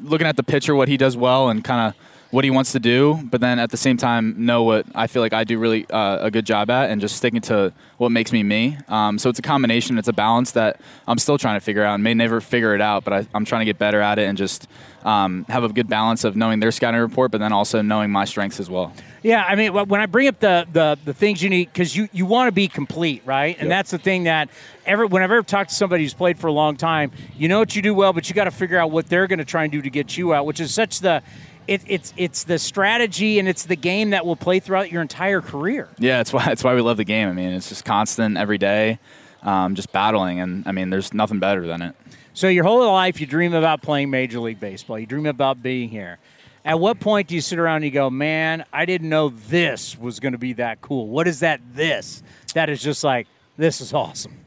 looking 0.00 0.28
at 0.28 0.36
the 0.36 0.44
pitcher, 0.44 0.76
what 0.76 0.86
he 0.86 0.96
does 0.96 1.16
well, 1.16 1.48
and 1.48 1.64
kind 1.64 1.88
of 1.88 2.00
what 2.36 2.44
he 2.44 2.50
wants 2.50 2.72
to 2.72 2.78
do. 2.78 3.18
But 3.30 3.40
then 3.40 3.58
at 3.58 3.70
the 3.70 3.78
same 3.78 3.96
time, 3.96 4.34
know 4.44 4.62
what 4.62 4.84
I 4.94 5.06
feel 5.06 5.22
like 5.22 5.32
I 5.32 5.44
do 5.44 5.58
really 5.58 5.88
uh, 5.88 6.26
a 6.26 6.30
good 6.30 6.44
job 6.44 6.68
at, 6.68 6.90
and 6.90 7.00
just 7.00 7.16
sticking 7.16 7.40
to 7.42 7.72
what 7.96 8.12
makes 8.12 8.30
me 8.30 8.42
me. 8.42 8.76
Um, 8.88 9.18
so 9.18 9.30
it's 9.30 9.38
a 9.38 9.42
combination. 9.42 9.96
It's 9.96 10.08
a 10.08 10.12
balance 10.12 10.50
that 10.50 10.78
I'm 11.08 11.16
still 11.16 11.38
trying 11.38 11.58
to 11.58 11.64
figure 11.64 11.82
out. 11.82 11.94
and 11.94 12.04
May 12.04 12.12
never 12.12 12.42
figure 12.42 12.74
it 12.74 12.82
out, 12.82 13.04
but 13.04 13.14
I, 13.14 13.26
I'm 13.32 13.46
trying 13.46 13.60
to 13.62 13.64
get 13.64 13.78
better 13.78 14.02
at 14.02 14.18
it 14.18 14.24
and 14.28 14.36
just 14.36 14.68
um, 15.02 15.46
have 15.48 15.64
a 15.64 15.68
good 15.70 15.88
balance 15.88 16.24
of 16.24 16.36
knowing 16.36 16.60
their 16.60 16.72
scouting 16.72 17.00
report, 17.00 17.30
but 17.30 17.38
then 17.38 17.54
also 17.54 17.80
knowing 17.80 18.10
my 18.10 18.26
strengths 18.26 18.60
as 18.60 18.68
well. 18.68 18.92
Yeah, 19.22 19.42
I 19.42 19.54
mean, 19.54 19.72
when 19.72 20.00
I 20.02 20.06
bring 20.06 20.28
up 20.28 20.38
the 20.38 20.68
the, 20.70 20.98
the 21.06 21.14
things 21.14 21.42
you 21.42 21.48
need, 21.48 21.72
because 21.72 21.96
you, 21.96 22.08
you 22.12 22.26
want 22.26 22.48
to 22.48 22.52
be 22.52 22.68
complete, 22.68 23.22
right? 23.24 23.56
And 23.58 23.70
that's 23.70 23.90
the 23.90 23.98
thing 23.98 24.24
that 24.24 24.50
every 24.84 25.06
whenever 25.06 25.34
I've 25.34 25.38
ever 25.38 25.46
talked 25.46 25.70
to 25.70 25.76
somebody 25.76 26.02
who's 26.04 26.14
played 26.14 26.38
for 26.38 26.48
a 26.48 26.52
long 26.52 26.76
time, 26.76 27.12
you 27.34 27.48
know 27.48 27.58
what 27.58 27.74
you 27.74 27.80
do 27.80 27.94
well, 27.94 28.12
but 28.12 28.28
you 28.28 28.34
got 28.34 28.44
to 28.44 28.50
figure 28.50 28.78
out 28.78 28.90
what 28.90 29.08
they're 29.08 29.26
going 29.26 29.38
to 29.38 29.44
try 29.44 29.62
and 29.62 29.72
do 29.72 29.80
to 29.80 29.90
get 29.90 30.18
you 30.18 30.34
out, 30.34 30.44
which 30.44 30.60
is 30.60 30.74
such 30.74 31.00
the 31.00 31.22
it, 31.68 31.82
it's 31.86 32.12
it's 32.16 32.44
the 32.44 32.58
strategy 32.58 33.38
and 33.38 33.48
it's 33.48 33.64
the 33.64 33.76
game 33.76 34.10
that 34.10 34.24
will 34.24 34.36
play 34.36 34.60
throughout 34.60 34.90
your 34.90 35.02
entire 35.02 35.40
career. 35.40 35.88
Yeah, 35.98 36.18
that's 36.18 36.32
why 36.32 36.44
that's 36.44 36.64
why 36.64 36.74
we 36.74 36.80
love 36.80 36.96
the 36.96 37.04
game. 37.04 37.28
I 37.28 37.32
mean, 37.32 37.52
it's 37.52 37.68
just 37.68 37.84
constant 37.84 38.36
every 38.36 38.58
day, 38.58 38.98
um, 39.42 39.74
just 39.74 39.92
battling, 39.92 40.40
and 40.40 40.66
I 40.66 40.72
mean, 40.72 40.90
there's 40.90 41.12
nothing 41.12 41.38
better 41.38 41.66
than 41.66 41.82
it. 41.82 41.96
So 42.34 42.48
your 42.48 42.64
whole 42.64 42.92
life, 42.92 43.20
you 43.20 43.26
dream 43.26 43.54
about 43.54 43.82
playing 43.82 44.10
Major 44.10 44.40
League 44.40 44.60
Baseball. 44.60 44.98
You 44.98 45.06
dream 45.06 45.26
about 45.26 45.62
being 45.62 45.88
here. 45.88 46.18
At 46.64 46.80
what 46.80 46.98
point 47.00 47.28
do 47.28 47.34
you 47.34 47.40
sit 47.40 47.58
around 47.58 47.76
and 47.76 47.84
you 47.86 47.90
go, 47.90 48.10
"Man, 48.10 48.64
I 48.72 48.84
didn't 48.84 49.08
know 49.08 49.30
this 49.30 49.98
was 49.98 50.20
going 50.20 50.32
to 50.32 50.38
be 50.38 50.52
that 50.54 50.80
cool. 50.80 51.08
What 51.08 51.28
is 51.28 51.40
that? 51.40 51.60
This 51.74 52.22
that 52.54 52.68
is 52.68 52.82
just 52.82 53.04
like 53.04 53.26
this 53.56 53.80
is 53.80 53.92
awesome." 53.92 54.40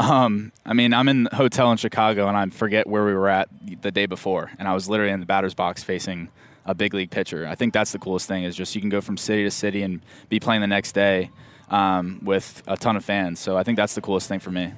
Um, 0.00 0.52
I 0.64 0.74
mean, 0.74 0.94
I'm 0.94 1.08
in 1.08 1.24
the 1.24 1.34
hotel 1.34 1.72
in 1.72 1.76
Chicago, 1.76 2.28
and 2.28 2.36
I 2.36 2.46
forget 2.50 2.86
where 2.86 3.04
we 3.04 3.12
were 3.14 3.28
at 3.28 3.48
the 3.82 3.90
day 3.90 4.06
before, 4.06 4.50
and 4.58 4.68
I 4.68 4.74
was 4.74 4.88
literally 4.88 5.12
in 5.12 5.18
the 5.18 5.26
batter's 5.26 5.54
box 5.54 5.82
facing 5.82 6.28
a 6.68 6.74
big 6.74 6.94
league 6.94 7.10
pitcher. 7.10 7.48
I 7.48 7.54
think 7.56 7.72
that's 7.72 7.90
the 7.92 7.98
coolest 7.98 8.28
thing 8.28 8.44
is 8.44 8.54
just 8.54 8.74
you 8.74 8.80
can 8.80 8.90
go 8.90 9.00
from 9.00 9.16
city 9.16 9.42
to 9.42 9.50
city 9.50 9.82
and 9.82 10.00
be 10.28 10.38
playing 10.38 10.60
the 10.60 10.66
next 10.66 10.92
day 10.92 11.30
um, 11.70 12.20
with 12.22 12.62
a 12.68 12.76
ton 12.76 12.94
of 12.94 13.04
fans. 13.04 13.40
So 13.40 13.56
I 13.56 13.64
think 13.64 13.76
that's 13.76 13.94
the 13.94 14.02
coolest 14.02 14.28
thing 14.28 14.38
for 14.38 14.50
me. 14.50 14.72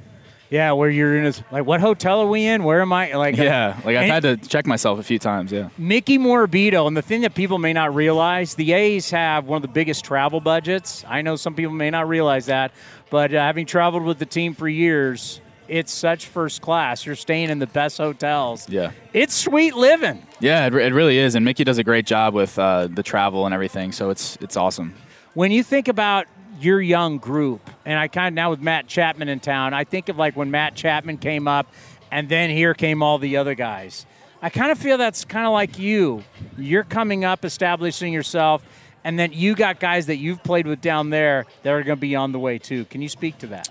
Yeah, 0.50 0.72
where 0.72 0.90
you're 0.90 1.16
in 1.16 1.26
a, 1.26 1.32
like, 1.52 1.64
what 1.64 1.80
hotel 1.80 2.20
are 2.20 2.26
we 2.26 2.44
in? 2.44 2.64
Where 2.64 2.80
am 2.80 2.92
I? 2.92 3.12
Like, 3.14 3.36
Yeah, 3.36 3.80
like 3.84 3.96
I've 3.96 4.10
had 4.10 4.22
to 4.24 4.36
check 4.36 4.66
myself 4.66 4.98
a 4.98 5.02
few 5.04 5.18
times. 5.18 5.52
Yeah. 5.52 5.68
Mickey 5.78 6.18
Morabito, 6.18 6.88
and 6.88 6.96
the 6.96 7.02
thing 7.02 7.20
that 7.20 7.36
people 7.36 7.58
may 7.58 7.72
not 7.72 7.94
realize, 7.94 8.56
the 8.56 8.72
A's 8.72 9.10
have 9.10 9.46
one 9.46 9.56
of 9.56 9.62
the 9.62 9.68
biggest 9.68 10.04
travel 10.04 10.40
budgets. 10.40 11.04
I 11.06 11.22
know 11.22 11.36
some 11.36 11.54
people 11.54 11.72
may 11.72 11.90
not 11.90 12.08
realize 12.08 12.46
that, 12.46 12.72
but 13.10 13.32
uh, 13.32 13.38
having 13.38 13.64
traveled 13.64 14.02
with 14.02 14.18
the 14.18 14.26
team 14.26 14.54
for 14.54 14.68
years, 14.68 15.40
it's 15.70 15.92
such 15.92 16.26
first 16.26 16.60
class. 16.60 17.06
You're 17.06 17.14
staying 17.14 17.48
in 17.48 17.60
the 17.60 17.66
best 17.66 17.96
hotels. 17.96 18.68
Yeah. 18.68 18.90
It's 19.14 19.34
sweet 19.34 19.76
living. 19.76 20.26
Yeah, 20.40 20.66
it, 20.66 20.74
it 20.74 20.92
really 20.92 21.16
is, 21.16 21.36
and 21.36 21.44
Mickey 21.44 21.62
does 21.62 21.78
a 21.78 21.84
great 21.84 22.06
job 22.06 22.34
with 22.34 22.58
uh, 22.58 22.88
the 22.88 23.04
travel 23.04 23.46
and 23.46 23.54
everything. 23.54 23.92
So 23.92 24.10
it's 24.10 24.36
it's 24.40 24.56
awesome. 24.56 24.94
When 25.34 25.52
you 25.52 25.62
think 25.62 25.86
about 25.86 26.26
your 26.60 26.80
young 26.80 27.18
group, 27.18 27.70
and 27.86 27.98
I 27.98 28.08
kind 28.08 28.28
of 28.28 28.34
now 28.34 28.50
with 28.50 28.60
Matt 28.60 28.88
Chapman 28.88 29.28
in 29.28 29.38
town, 29.38 29.72
I 29.72 29.84
think 29.84 30.08
of 30.08 30.18
like 30.18 30.36
when 30.36 30.50
Matt 30.50 30.74
Chapman 30.74 31.18
came 31.18 31.46
up, 31.46 31.72
and 32.10 32.28
then 32.28 32.50
here 32.50 32.74
came 32.74 33.02
all 33.02 33.18
the 33.18 33.36
other 33.36 33.54
guys. 33.54 34.06
I 34.42 34.50
kind 34.50 34.72
of 34.72 34.78
feel 34.78 34.98
that's 34.98 35.24
kind 35.24 35.46
of 35.46 35.52
like 35.52 35.78
you. 35.78 36.24
You're 36.58 36.84
coming 36.84 37.24
up, 37.24 37.44
establishing 37.44 38.12
yourself, 38.12 38.64
and 39.04 39.18
then 39.18 39.32
you 39.32 39.54
got 39.54 39.78
guys 39.78 40.06
that 40.06 40.16
you've 40.16 40.42
played 40.42 40.66
with 40.66 40.80
down 40.80 41.10
there 41.10 41.46
that 41.62 41.70
are 41.70 41.82
going 41.82 41.96
to 41.98 42.00
be 42.00 42.16
on 42.16 42.32
the 42.32 42.38
way 42.38 42.58
too. 42.58 42.86
Can 42.86 43.02
you 43.02 43.08
speak 43.08 43.38
to 43.38 43.46
that? 43.48 43.68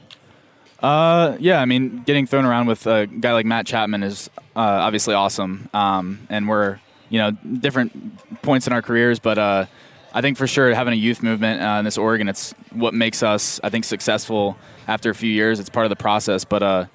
Uh, 0.81 1.35
yeah, 1.39 1.59
I 1.59 1.65
mean, 1.65 2.03
getting 2.05 2.25
thrown 2.25 2.45
around 2.45 2.67
with 2.67 2.87
a 2.87 3.05
guy 3.05 3.33
like 3.33 3.45
Matt 3.45 3.65
Chapman 3.65 4.03
is 4.03 4.29
uh, 4.55 4.59
obviously 4.59 5.13
awesome. 5.13 5.69
Um, 5.73 6.27
and 6.29 6.47
we're, 6.47 6.79
you 7.09 7.19
know, 7.19 7.31
different 7.31 8.41
points 8.41 8.65
in 8.67 8.73
our 8.73 8.81
careers, 8.81 9.19
but 9.19 9.37
uh, 9.37 9.65
I 10.13 10.21
think 10.21 10.37
for 10.37 10.47
sure 10.47 10.73
having 10.73 10.93
a 10.93 10.97
youth 10.97 11.21
movement 11.21 11.61
uh, 11.61 11.79
in 11.79 11.85
this 11.85 11.97
Oregon, 11.97 12.29
it's 12.29 12.53
what 12.71 12.93
makes 12.93 13.23
us, 13.23 13.59
I 13.63 13.69
think, 13.69 13.83
successful 13.83 14.57
after 14.87 15.09
a 15.09 15.15
few 15.15 15.31
years. 15.31 15.59
It's 15.59 15.69
part 15.69 15.85
of 15.85 15.89
the 15.89 15.97
process. 15.97 16.45
But, 16.45 16.63
uh, 16.63 16.85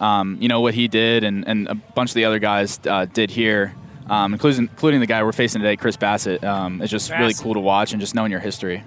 um, 0.00 0.36
you 0.40 0.48
know, 0.48 0.60
what 0.60 0.74
he 0.74 0.86
did 0.86 1.24
and, 1.24 1.46
and 1.48 1.68
a 1.68 1.74
bunch 1.74 2.10
of 2.10 2.14
the 2.14 2.26
other 2.26 2.38
guys 2.38 2.78
uh, 2.86 3.06
did 3.06 3.30
here, 3.30 3.74
um, 4.08 4.34
including, 4.34 4.60
including 4.62 5.00
the 5.00 5.06
guy 5.06 5.22
we're 5.22 5.32
facing 5.32 5.62
today, 5.62 5.76
Chris 5.76 5.96
Bassitt, 5.96 6.44
um, 6.44 6.82
is 6.82 6.90
just 6.90 7.10
really 7.10 7.34
cool 7.34 7.54
to 7.54 7.60
watch 7.60 7.92
and 7.92 8.00
just 8.00 8.14
knowing 8.14 8.30
your 8.30 8.40
history. 8.40 8.84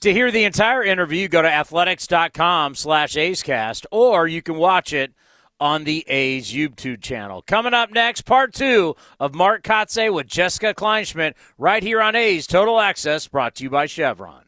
To 0.00 0.14
hear 0.14 0.30
the 0.30 0.44
entire 0.44 0.82
interview, 0.82 1.28
go 1.28 1.42
to 1.42 1.52
athletics.com 1.52 2.74
slash 2.74 3.16
A'scast, 3.16 3.84
or 3.90 4.26
you 4.26 4.40
can 4.40 4.54
watch 4.54 4.94
it 4.94 5.12
on 5.60 5.84
the 5.84 6.08
A's 6.08 6.50
YouTube 6.50 7.02
channel. 7.02 7.42
Coming 7.46 7.74
up 7.74 7.90
next, 7.92 8.22
part 8.22 8.54
two 8.54 8.96
of 9.18 9.34
Mark 9.34 9.62
Kotsay 9.62 10.10
with 10.10 10.26
Jessica 10.26 10.72
Kleinschmidt, 10.72 11.34
right 11.58 11.82
here 11.82 12.00
on 12.00 12.16
A's 12.16 12.46
Total 12.46 12.80
Access, 12.80 13.28
brought 13.28 13.56
to 13.56 13.64
you 13.64 13.68
by 13.68 13.84
Chevron. 13.84 14.42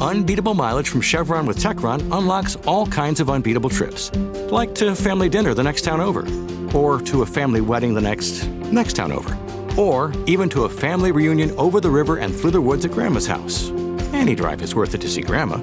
Unbeatable 0.00 0.54
mileage 0.54 0.90
from 0.90 1.00
Chevron 1.00 1.44
with 1.44 1.58
Techron 1.58 2.02
unlocks 2.16 2.54
all 2.68 2.86
kinds 2.86 3.18
of 3.18 3.28
unbeatable 3.28 3.70
trips. 3.70 4.14
Like 4.14 4.76
to 4.76 4.94
family 4.94 5.28
dinner 5.28 5.54
the 5.54 5.64
next 5.64 5.82
town 5.82 6.00
over, 6.00 6.24
or 6.72 7.00
to 7.00 7.22
a 7.22 7.26
family 7.26 7.62
wedding 7.62 7.94
the 7.94 8.00
next 8.00 8.46
next 8.46 8.92
town 8.94 9.10
over, 9.10 9.36
or 9.76 10.12
even 10.26 10.48
to 10.50 10.66
a 10.66 10.68
family 10.68 11.10
reunion 11.10 11.50
over 11.58 11.80
the 11.80 11.90
river 11.90 12.18
and 12.18 12.32
through 12.32 12.52
the 12.52 12.60
woods 12.60 12.84
at 12.84 12.92
Grandma's 12.92 13.26
house. 13.26 13.72
Any 14.12 14.34
drive 14.34 14.62
is 14.62 14.74
worth 14.74 14.94
it 14.94 15.00
to 15.00 15.08
see 15.08 15.20
Grandma, 15.20 15.56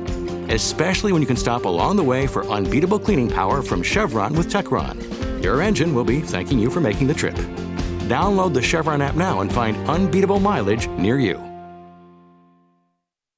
especially 0.54 1.12
when 1.12 1.22
you 1.22 1.28
can 1.28 1.38
stop 1.38 1.66
along 1.66 1.96
the 1.96 2.04
way 2.04 2.28
for 2.28 2.46
unbeatable 2.46 3.00
cleaning 3.00 3.30
power 3.30 3.62
from 3.62 3.82
Chevron 3.82 4.34
with 4.34 4.52
Techron. 4.52 5.44
Your 5.44 5.62
engine 5.62 5.94
will 5.94 6.04
be 6.04 6.22
thanking 6.22 6.60
you 6.60 6.70
for 6.70 6.80
making 6.80 7.08
the 7.08 7.14
trip. 7.14 7.36
Download 8.08 8.54
the 8.54 8.62
Chevron 8.62 9.02
app 9.02 9.16
now 9.16 9.42
and 9.42 9.52
find 9.52 9.78
unbeatable 9.90 10.40
mileage 10.40 10.88
near 10.90 11.20
you. 11.20 11.42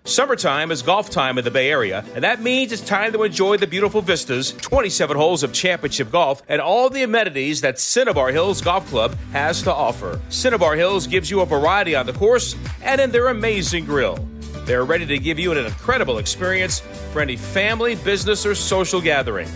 Summertime 0.08 0.70
is 0.70 0.84
golf 0.84 1.10
time 1.10 1.40
in 1.40 1.44
the 1.44 1.50
Bay 1.50 1.72
Area, 1.72 2.06
and 2.14 2.24
that 2.24 2.40
means 2.40 2.72
it's 2.72 2.84
time 2.84 3.12
to 3.14 3.24
enjoy 3.24 3.58
the 3.58 3.66
beautiful 3.66 4.04
vistas, 4.04 4.52
27 4.52 5.18
holes 5.18 5.42
of 5.42 5.52
championship 5.52 6.12
golf, 6.12 6.44
and 6.48 6.62
all 6.62 6.92
the 6.92 7.02
amenities 7.02 7.62
that 7.62 7.80
Cinnabar 7.80 8.32
Hills 8.32 8.62
Golf 8.62 8.88
Club 8.88 9.16
has 9.32 9.64
to 9.64 9.74
offer. 9.74 10.22
Cinnabar 10.30 10.76
Hills 10.76 11.08
gives 11.08 11.32
you 11.32 11.42
a 11.42 11.46
variety 11.46 11.96
on 11.96 12.06
the 12.06 12.14
course 12.14 12.56
and 12.84 13.02
in 13.02 13.10
their 13.10 13.30
amazing 13.30 13.86
grill. 13.86 14.20
They're 14.66 14.84
ready 14.86 15.06
to 15.06 15.18
give 15.20 15.40
you 15.40 15.52
an 15.52 15.66
incredible 15.66 16.18
experience 16.18 16.80
for 17.14 17.22
any 17.22 17.38
family, 17.38 17.96
business, 17.96 18.46
or 18.46 18.56
social 18.56 19.00
gathering. 19.00 19.48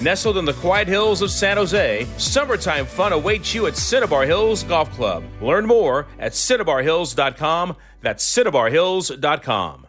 Nestled 0.00 0.38
in 0.38 0.44
the 0.44 0.52
quiet 0.52 0.86
hills 0.86 1.22
of 1.22 1.30
San 1.30 1.56
Jose, 1.56 2.06
summertime 2.18 2.86
fun 2.86 3.12
awaits 3.12 3.52
you 3.54 3.66
at 3.66 3.76
Cinnabar 3.76 4.24
Hills 4.26 4.62
Golf 4.62 4.90
Club. 4.92 5.24
Learn 5.40 5.66
more 5.66 6.06
at 6.20 6.32
cinnabarhills.com. 6.32 7.76
That's 8.00 8.24
cinnabarhills.com. 8.24 9.87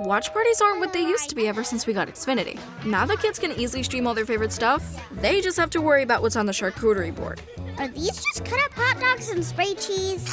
Watch 0.00 0.32
parties 0.32 0.60
aren't 0.60 0.78
what 0.78 0.92
they 0.92 1.00
used 1.00 1.28
to 1.30 1.34
be 1.34 1.48
ever 1.48 1.64
since 1.64 1.86
we 1.86 1.92
got 1.92 2.08
Xfinity. 2.08 2.58
Now 2.84 3.04
that 3.06 3.20
kids 3.20 3.38
can 3.38 3.52
easily 3.52 3.82
stream 3.82 4.06
all 4.06 4.14
their 4.14 4.26
favorite 4.26 4.52
stuff, 4.52 4.82
they 5.20 5.40
just 5.40 5.56
have 5.56 5.70
to 5.70 5.80
worry 5.80 6.02
about 6.02 6.22
what's 6.22 6.36
on 6.36 6.46
the 6.46 6.52
charcuterie 6.52 7.14
board. 7.14 7.40
Are 7.78 7.88
these 7.88 8.10
just 8.10 8.44
cut 8.44 8.60
up 8.64 8.72
hot 8.72 9.00
dogs 9.00 9.30
and 9.30 9.44
spray 9.44 9.74
cheese? 9.74 10.24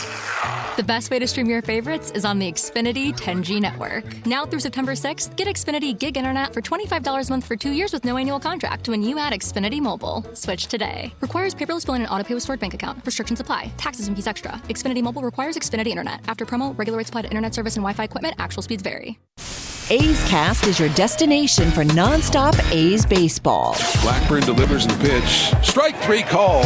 The 0.78 0.84
best 0.84 1.12
way 1.12 1.20
to 1.20 1.28
stream 1.28 1.48
your 1.48 1.62
favorites 1.62 2.12
is 2.12 2.26
on 2.26 2.40
the 2.40 2.52
Xfinity 2.52 3.14
10G 3.16 3.62
network. 3.62 4.26
Now 4.26 4.46
through 4.46 4.62
September 4.62 4.94
6th, 4.94 5.36
get 5.36 5.48
Xfinity 5.48 5.98
Gig 5.98 6.18
Internet 6.18 6.54
for 6.54 6.62
$25 6.62 7.28
a 7.28 7.30
month 7.30 7.46
for 7.46 7.56
two 7.56 7.72
years 7.72 7.94
with 7.94 8.04
no 8.04 8.18
annual 8.18 8.40
contract 8.40 8.90
when 8.90 9.04
you 9.04 9.20
add 9.20 9.34
Xfinity 9.34 9.80
Mobile. 9.80 10.24
Switch 10.34 10.68
today. 10.68 11.14
Requires 11.22 11.54
paperless 11.54 11.86
billing 11.86 12.02
and 12.02 12.10
autopay 12.10 12.34
with 12.34 12.44
stored 12.44 12.60
bank 12.60 12.74
account. 12.74 13.06
Restrictions 13.06 13.40
apply. 13.40 13.72
Taxes 13.78 14.08
and 14.08 14.16
fees 14.16 14.28
extra. 14.28 14.52
Xfinity 14.68 15.04
Mobile 15.04 15.22
requires 15.22 15.56
Xfinity 15.56 15.88
Internet. 15.88 16.22
After 16.28 16.46
promo, 16.46 16.78
regular 16.78 16.98
rates 16.98 17.10
apply 17.10 17.24
to 17.24 17.30
internet 17.30 17.54
service 17.54 17.76
and 17.76 17.84
Wi-Fi 17.84 18.04
equipment. 18.04 18.36
Actual 18.40 18.64
speeds 18.64 18.82
vary. 18.82 19.20
A's 19.92 20.28
Cast 20.28 20.66
is 20.66 20.80
your 20.80 20.90
destination 20.90 21.70
for 21.70 21.84
nonstop 21.84 22.60
A's 22.72 23.06
baseball. 23.06 23.76
Blackburn 24.02 24.42
delivers 24.42 24.88
the 24.88 24.96
pitch. 24.96 25.54
Strike 25.64 25.96
three 26.02 26.24
called. 26.24 26.66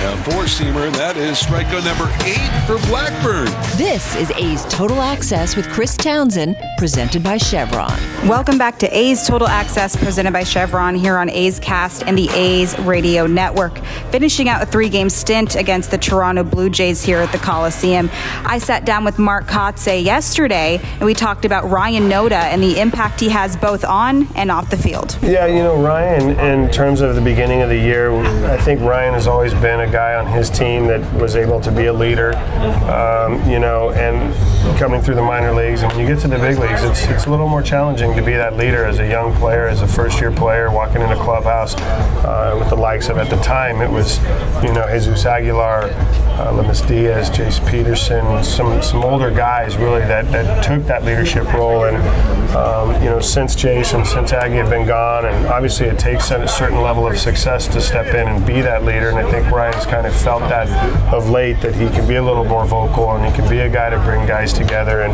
A 0.00 0.16
four 0.18 0.44
seamer, 0.44 0.92
that 0.92 1.16
is 1.16 1.42
strikeout 1.42 1.84
number 1.84 2.08
eight 2.24 2.66
for 2.68 2.78
Blackburn. 2.86 3.46
This 3.76 4.14
is 4.14 4.30
A's 4.30 4.64
Total 4.66 5.00
Access 5.02 5.56
with 5.56 5.68
Chris 5.70 5.96
Townsend, 5.96 6.56
presented 6.78 7.24
by 7.24 7.36
Chevron. 7.36 7.92
Welcome 8.28 8.58
back 8.58 8.78
to 8.78 8.96
A's 8.96 9.26
Total 9.26 9.48
Access, 9.48 9.96
presented 9.96 10.32
by 10.32 10.44
Chevron, 10.44 10.94
here 10.94 11.18
on 11.18 11.28
A's 11.28 11.58
Cast 11.58 12.04
and 12.04 12.16
the 12.16 12.28
A's 12.30 12.78
Radio 12.78 13.26
Network. 13.26 13.76
Finishing 14.12 14.48
out 14.48 14.62
a 14.62 14.66
three 14.66 14.88
game 14.88 15.10
stint 15.10 15.56
against 15.56 15.90
the 15.90 15.98
Toronto 15.98 16.44
Blue 16.44 16.70
Jays 16.70 17.02
here 17.02 17.18
at 17.18 17.32
the 17.32 17.38
Coliseum. 17.38 18.08
I 18.44 18.58
sat 18.58 18.84
down 18.84 19.04
with 19.04 19.18
Mark 19.18 19.46
Kotsay 19.46 20.04
yesterday, 20.04 20.80
and 20.80 21.02
we 21.02 21.12
talked 21.12 21.44
about 21.44 21.68
Ryan 21.68 22.04
Noda 22.08 22.44
and 22.44 22.62
the 22.62 22.78
impact 22.78 23.18
he 23.18 23.30
has 23.30 23.56
both 23.56 23.84
on 23.84 24.28
and 24.36 24.52
off 24.52 24.70
the 24.70 24.76
field. 24.78 25.18
Yeah, 25.22 25.46
you 25.46 25.64
know, 25.64 25.82
Ryan, 25.82 26.38
in 26.38 26.70
terms 26.70 27.00
of 27.00 27.16
the 27.16 27.20
beginning 27.20 27.62
of 27.62 27.68
the 27.68 27.78
year, 27.78 28.12
I 28.46 28.58
think 28.58 28.80
Ryan 28.80 29.14
has 29.14 29.26
always 29.26 29.52
been 29.54 29.80
a 29.80 29.87
guy 29.88 30.14
on 30.14 30.26
his 30.26 30.50
team 30.50 30.86
that 30.86 31.00
was 31.14 31.36
able 31.36 31.60
to 31.60 31.70
be 31.70 31.86
a 31.86 31.92
leader, 31.92 32.36
um, 32.90 33.48
you 33.50 33.58
know, 33.58 33.90
and 33.90 34.34
coming 34.78 35.00
through 35.00 35.14
the 35.14 35.22
minor 35.22 35.52
leagues. 35.52 35.82
And 35.82 35.92
when 35.92 36.00
you 36.00 36.06
get 36.06 36.20
to 36.22 36.28
the 36.28 36.38
big 36.38 36.58
leagues, 36.58 36.82
it's, 36.84 37.04
it's 37.06 37.26
a 37.26 37.30
little 37.30 37.48
more 37.48 37.62
challenging 37.62 38.14
to 38.16 38.22
be 38.22 38.32
that 38.32 38.56
leader 38.56 38.84
as 38.84 38.98
a 38.98 39.08
young 39.08 39.34
player, 39.36 39.66
as 39.66 39.82
a 39.82 39.88
first 39.88 40.20
year 40.20 40.30
player, 40.30 40.70
walking 40.70 41.02
in 41.02 41.10
a 41.10 41.16
clubhouse 41.16 41.74
uh, 42.24 42.56
with 42.58 42.68
the 42.68 42.76
likes 42.76 43.08
of, 43.08 43.18
at 43.18 43.30
the 43.30 43.36
time, 43.36 43.80
it 43.80 43.90
was, 43.90 44.18
you 44.62 44.72
know, 44.72 44.86
Jesus 44.90 45.24
Aguilar, 45.24 45.84
uh, 45.84 46.52
Aledmys 46.52 46.86
Diaz, 46.86 47.30
Jace 47.30 47.66
Peterson, 47.70 48.42
some, 48.44 48.82
some 48.82 49.04
older 49.04 49.30
guys 49.30 49.76
really 49.76 50.00
that, 50.00 50.30
that 50.32 50.64
took 50.64 50.84
that 50.84 51.04
leadership 51.04 51.52
role. 51.52 51.84
And, 51.84 51.96
um, 52.56 53.02
you 53.02 53.10
know, 53.10 53.20
since 53.20 53.54
Jace 53.54 53.94
and 53.94 54.06
since 54.06 54.32
Aggie 54.32 54.56
have 54.56 54.70
been 54.70 54.86
gone, 54.86 55.26
and 55.26 55.46
obviously 55.46 55.86
it 55.86 55.98
takes 55.98 56.30
a 56.30 56.46
certain 56.46 56.80
level 56.80 57.06
of 57.06 57.18
success 57.18 57.68
to 57.68 57.80
step 57.80 58.06
in 58.14 58.28
and 58.28 58.46
be 58.46 58.60
that 58.60 58.84
leader. 58.84 59.08
And 59.08 59.18
I 59.18 59.30
think 59.30 59.50
Ryan's 59.78 59.90
kind 59.90 60.06
of 60.06 60.14
felt 60.14 60.40
that 60.48 60.68
of 61.12 61.30
late 61.30 61.60
that 61.60 61.74
he 61.74 61.88
can 61.88 62.06
be 62.08 62.16
a 62.16 62.22
little 62.22 62.44
more 62.44 62.66
vocal 62.66 63.12
and 63.12 63.24
he 63.24 63.32
can 63.32 63.48
be 63.48 63.60
a 63.60 63.68
guy 63.68 63.90
to 63.90 63.98
bring 63.98 64.26
guys 64.26 64.52
together. 64.52 65.02
And 65.02 65.12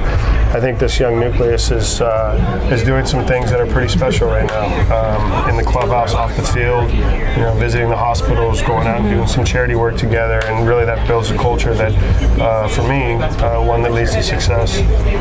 I 0.55 0.61
think 0.61 0.79
this 0.79 0.99
young 0.99 1.19
nucleus 1.21 1.71
is 1.71 2.01
uh, 2.01 2.69
is 2.73 2.83
doing 2.85 3.05
some 3.05 3.27
things 3.27 3.51
that 3.51 3.61
are 3.61 3.67
pretty 3.67 3.89
special 3.89 4.29
right 4.29 4.47
now 4.47 4.65
um, 4.95 5.51
in 5.51 5.57
the 5.57 5.71
clubhouse, 5.71 6.15
off 6.15 6.35
the 6.37 6.43
field. 6.43 6.91
You 6.91 7.43
know, 7.43 7.55
visiting 7.59 7.89
the 7.89 7.97
hospitals, 7.97 8.63
going 8.63 8.87
out 8.87 9.01
and 9.01 9.11
doing 9.11 9.27
some 9.27 9.45
charity 9.45 9.75
work 9.75 9.97
together, 9.97 10.41
and 10.47 10.67
really 10.67 10.85
that 10.85 11.07
builds 11.07 11.31
a 11.31 11.37
culture 11.37 11.75
that, 11.75 11.93
uh, 12.41 12.69
for 12.69 12.83
me, 12.83 13.15
uh, 13.15 13.63
one 13.63 13.83
that 13.83 13.93
leads 13.93 14.13
to 14.15 14.23
success. 14.23 14.77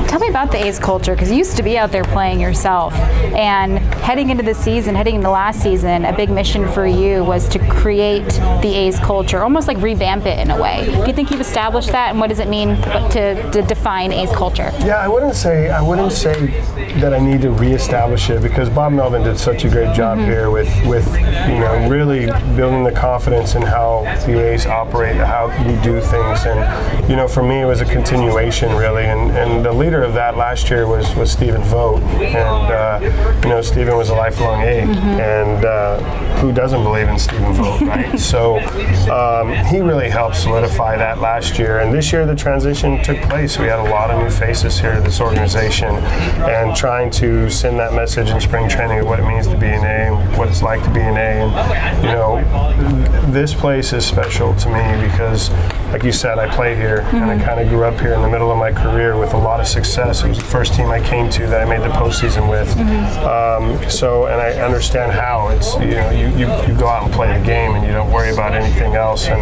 Tell 0.10 0.20
me 0.20 0.30
about 0.30 0.52
the 0.52 0.64
A's 0.64 0.80
culture 0.80 1.16
because 1.16 1.32
you 1.32 1.38
used 1.38 1.58
to 1.58 1.64
be 1.64 1.78
out 1.78 1.92
there 1.92 2.04
playing 2.04 2.40
yourself, 2.40 2.94
and 3.34 3.80
heading 4.04 4.30
into 4.30 4.44
the 4.44 4.54
season, 4.54 4.96
heading 4.96 5.16
into 5.16 5.30
last 5.30 5.62
season, 5.62 6.06
a 6.06 6.16
big 6.16 6.30
mission 6.30 6.72
for 6.72 6.86
you 6.86 7.24
was 7.24 7.50
to 7.50 7.60
create 7.68 8.28
the 8.62 8.74
A's 8.76 9.00
culture, 9.00 9.33
almost 9.42 9.68
like 9.68 9.78
revamp 9.78 10.25
it 10.28 10.38
in 10.38 10.52
a 10.52 10.62
way. 10.62 10.86
Do 10.86 11.08
you 11.08 11.13
think 11.13 11.32
you've 11.32 11.42
established 11.42 11.92
that, 11.92 12.12
and 12.12 12.20
what 12.20 12.28
does 12.30 12.40
it 12.40 12.48
mean 12.50 12.75
to, 13.12 13.52
to 13.52 13.62
define 13.63 14.12
A's 14.12 14.32
culture? 14.32 14.72
Yeah, 14.82 14.98
I 14.98 15.08
wouldn't 15.08 15.34
say 15.36 15.70
I 15.72 15.82
wouldn't 15.82 16.12
say 16.12 16.48
that 17.00 17.13
I 17.13 17.20
need 17.20 17.42
to 17.42 17.50
reestablish 17.52 18.30
it 18.30 18.42
because 18.42 18.70
Bob 18.70 18.92
Melvin 18.94 19.24
did 19.24 19.40
such 19.40 19.63
a 19.66 19.70
great 19.70 19.96
job 19.96 20.04
Mm-hmm. 20.13 20.30
here 20.30 20.50
with 20.52 20.70
with 20.86 21.08
you 21.50 21.60
know 21.60 21.88
really 21.90 22.25
building 22.56 22.84
the 22.84 22.92
confidence 22.92 23.56
in 23.56 23.62
how 23.63 24.02
the 24.28 24.38
A's 24.52 24.66
operate, 24.68 25.16
how 25.16 25.48
we 25.66 25.74
do 25.82 26.00
things, 26.02 26.46
and 26.46 27.10
you 27.10 27.16
know 27.16 27.28
for 27.28 27.42
me 27.42 27.62
it 27.62 27.66
was 27.66 27.82
a 27.82 27.86
continuation 27.86 28.75
really, 28.75 29.06
and, 29.06 29.32
and 29.32 29.66
the 29.66 29.72
leader 29.72 30.04
of 30.04 30.13
that 30.13 30.38
last 30.38 30.70
year 30.70 30.86
was 30.88 31.16
was 31.16 31.32
Stephen 31.32 31.63
Vogt, 31.63 32.04
and 32.22 32.72
uh, 32.72 33.00
you 33.44 33.50
know 33.50 33.62
Stephen 33.62 33.96
was 33.98 34.10
a 34.10 34.13
lifelong 34.13 34.62
A, 34.62 34.82
and 34.82 35.66
uh, 35.66 35.98
who 36.42 36.52
doesn't 36.52 36.84
believe 36.84 37.08
in 37.08 37.18
Stephen 37.18 37.54
Vogt, 37.54 37.82
right? 37.82 38.20
so 38.34 38.58
um, 39.24 39.53
he 39.68 39.80
really 39.80 40.10
helped 40.10 40.36
solidify 40.36 40.98
that 40.98 41.20
last 41.20 41.58
year, 41.58 41.80
and 41.80 41.94
this 41.94 42.12
year 42.12 42.25
the 42.25 42.36
transition 42.36 43.01
took 43.03 43.18
place. 43.30 43.58
We 43.58 43.68
had 43.68 43.80
a 43.80 43.89
lot 43.89 44.12
of 44.12 44.22
new 44.22 44.30
faces 44.30 44.80
here 44.80 44.96
to 44.96 45.01
this 45.01 45.22
organization, 45.22 45.96
and 45.96 46.75
trying 46.75 47.10
to 47.12 47.50
send 47.50 47.80
that 47.80 47.94
message 47.94 48.30
in 48.30 48.42
spring 48.42 48.68
training 48.68 49.00
of 49.00 49.06
what 49.06 49.20
it 49.20 49.27
means 49.27 49.48
to 49.48 49.58
be 49.58 49.68
an 49.68 49.86
A, 49.86 50.38
what 50.38 50.50
it's 50.50 50.62
like 50.62 50.84
to 50.84 50.94
be 50.94 51.00
an 51.00 51.15
A, 51.15 51.34
and 51.44 52.03
you 52.03 52.12
know, 52.12 53.32
this 53.32 53.53
place 53.53 53.94
is 53.94 54.06
special 54.06 54.53
to 54.56 54.68
me 54.70 55.08
because, 55.08 55.50
like 55.92 56.03
you 56.03 56.12
said, 56.12 56.38
I 56.38 56.53
played 56.53 56.77
here, 56.77 57.01
and 57.13 57.25
I 57.25 57.44
kind 57.44 57.60
of 57.60 57.70
grew 57.70 57.86
up 57.86 58.00
here 58.00 58.13
in 58.13 58.22
the 58.22 58.30
middle 58.30 58.51
of 58.51 58.58
my 58.58 58.74
career 58.74 59.18
with 59.18 59.34
a 59.34 59.38
lot 59.38 59.60
of 59.60 59.68
success. 59.68 60.24
It 60.24 60.30
was 60.30 60.38
the 60.38 60.44
first 60.44 60.74
team 60.74 60.88
I 60.88 61.00
came 61.00 61.30
to 61.32 61.48
that 61.48 61.62
I 61.62 61.65
made 61.65 61.82
the 61.82 61.93
postseason 61.93 62.50
with. 62.50 62.69
Um, 63.24 63.89
so, 63.89 64.26
and 64.26 64.41
I 64.41 64.52
understand 64.62 65.12
how 65.12 65.50
it's 65.50 65.76
you 65.76 65.95
know 65.95 66.10
you, 66.10 66.28
you, 66.38 66.48
you 66.67 66.78
go 66.78 66.88
out 66.88 67.06
and 67.06 67.13
play 67.13 67.38
the 67.38 67.45
game 67.45 67.76
and 67.76 67.86
you 67.86 67.93
don't 67.93 68.12
worry 68.12 68.34
about 68.34 68.54
anything 68.54 68.95
And, 69.13 69.41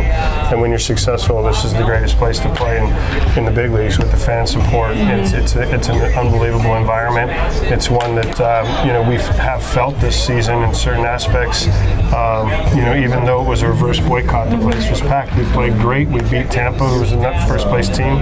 and 0.51 0.61
when 0.61 0.69
you're 0.69 0.79
successful, 0.79 1.41
this 1.41 1.63
is 1.63 1.73
the 1.73 1.83
greatest 1.83 2.17
place 2.17 2.39
to 2.39 2.53
play 2.53 2.77
in, 2.77 3.37
in 3.37 3.45
the 3.45 3.51
big 3.51 3.71
leagues 3.71 3.97
with 3.97 4.11
the 4.11 4.17
fan 4.17 4.45
support. 4.45 4.91
It's 4.97 5.31
it's 5.31 5.55
a, 5.55 5.73
it's 5.73 5.87
an 5.87 5.95
unbelievable 6.13 6.75
environment. 6.75 7.31
It's 7.71 7.89
one 7.89 8.15
that 8.15 8.41
um, 8.41 8.85
you 8.85 8.91
know 8.91 9.01
we 9.07 9.15
have 9.15 9.63
felt 9.63 9.97
this 10.01 10.27
season 10.27 10.61
in 10.63 10.73
certain 10.73 11.05
aspects. 11.05 11.67
Um, 12.13 12.49
you 12.75 12.83
know, 12.83 12.95
even 12.95 13.23
though 13.23 13.41
it 13.41 13.47
was 13.47 13.61
a 13.61 13.69
reverse 13.69 13.99
boycott, 14.01 14.49
the 14.49 14.57
place 14.57 14.89
was 14.89 14.99
packed. 14.99 15.37
We 15.37 15.45
played 15.53 15.73
great. 15.79 16.09
We 16.09 16.19
beat 16.29 16.51
Tampa, 16.51 16.85
who 16.85 16.99
was 16.99 17.11
the 17.11 17.17
net 17.17 17.47
first 17.47 17.67
place 17.67 17.87
team, 17.87 18.17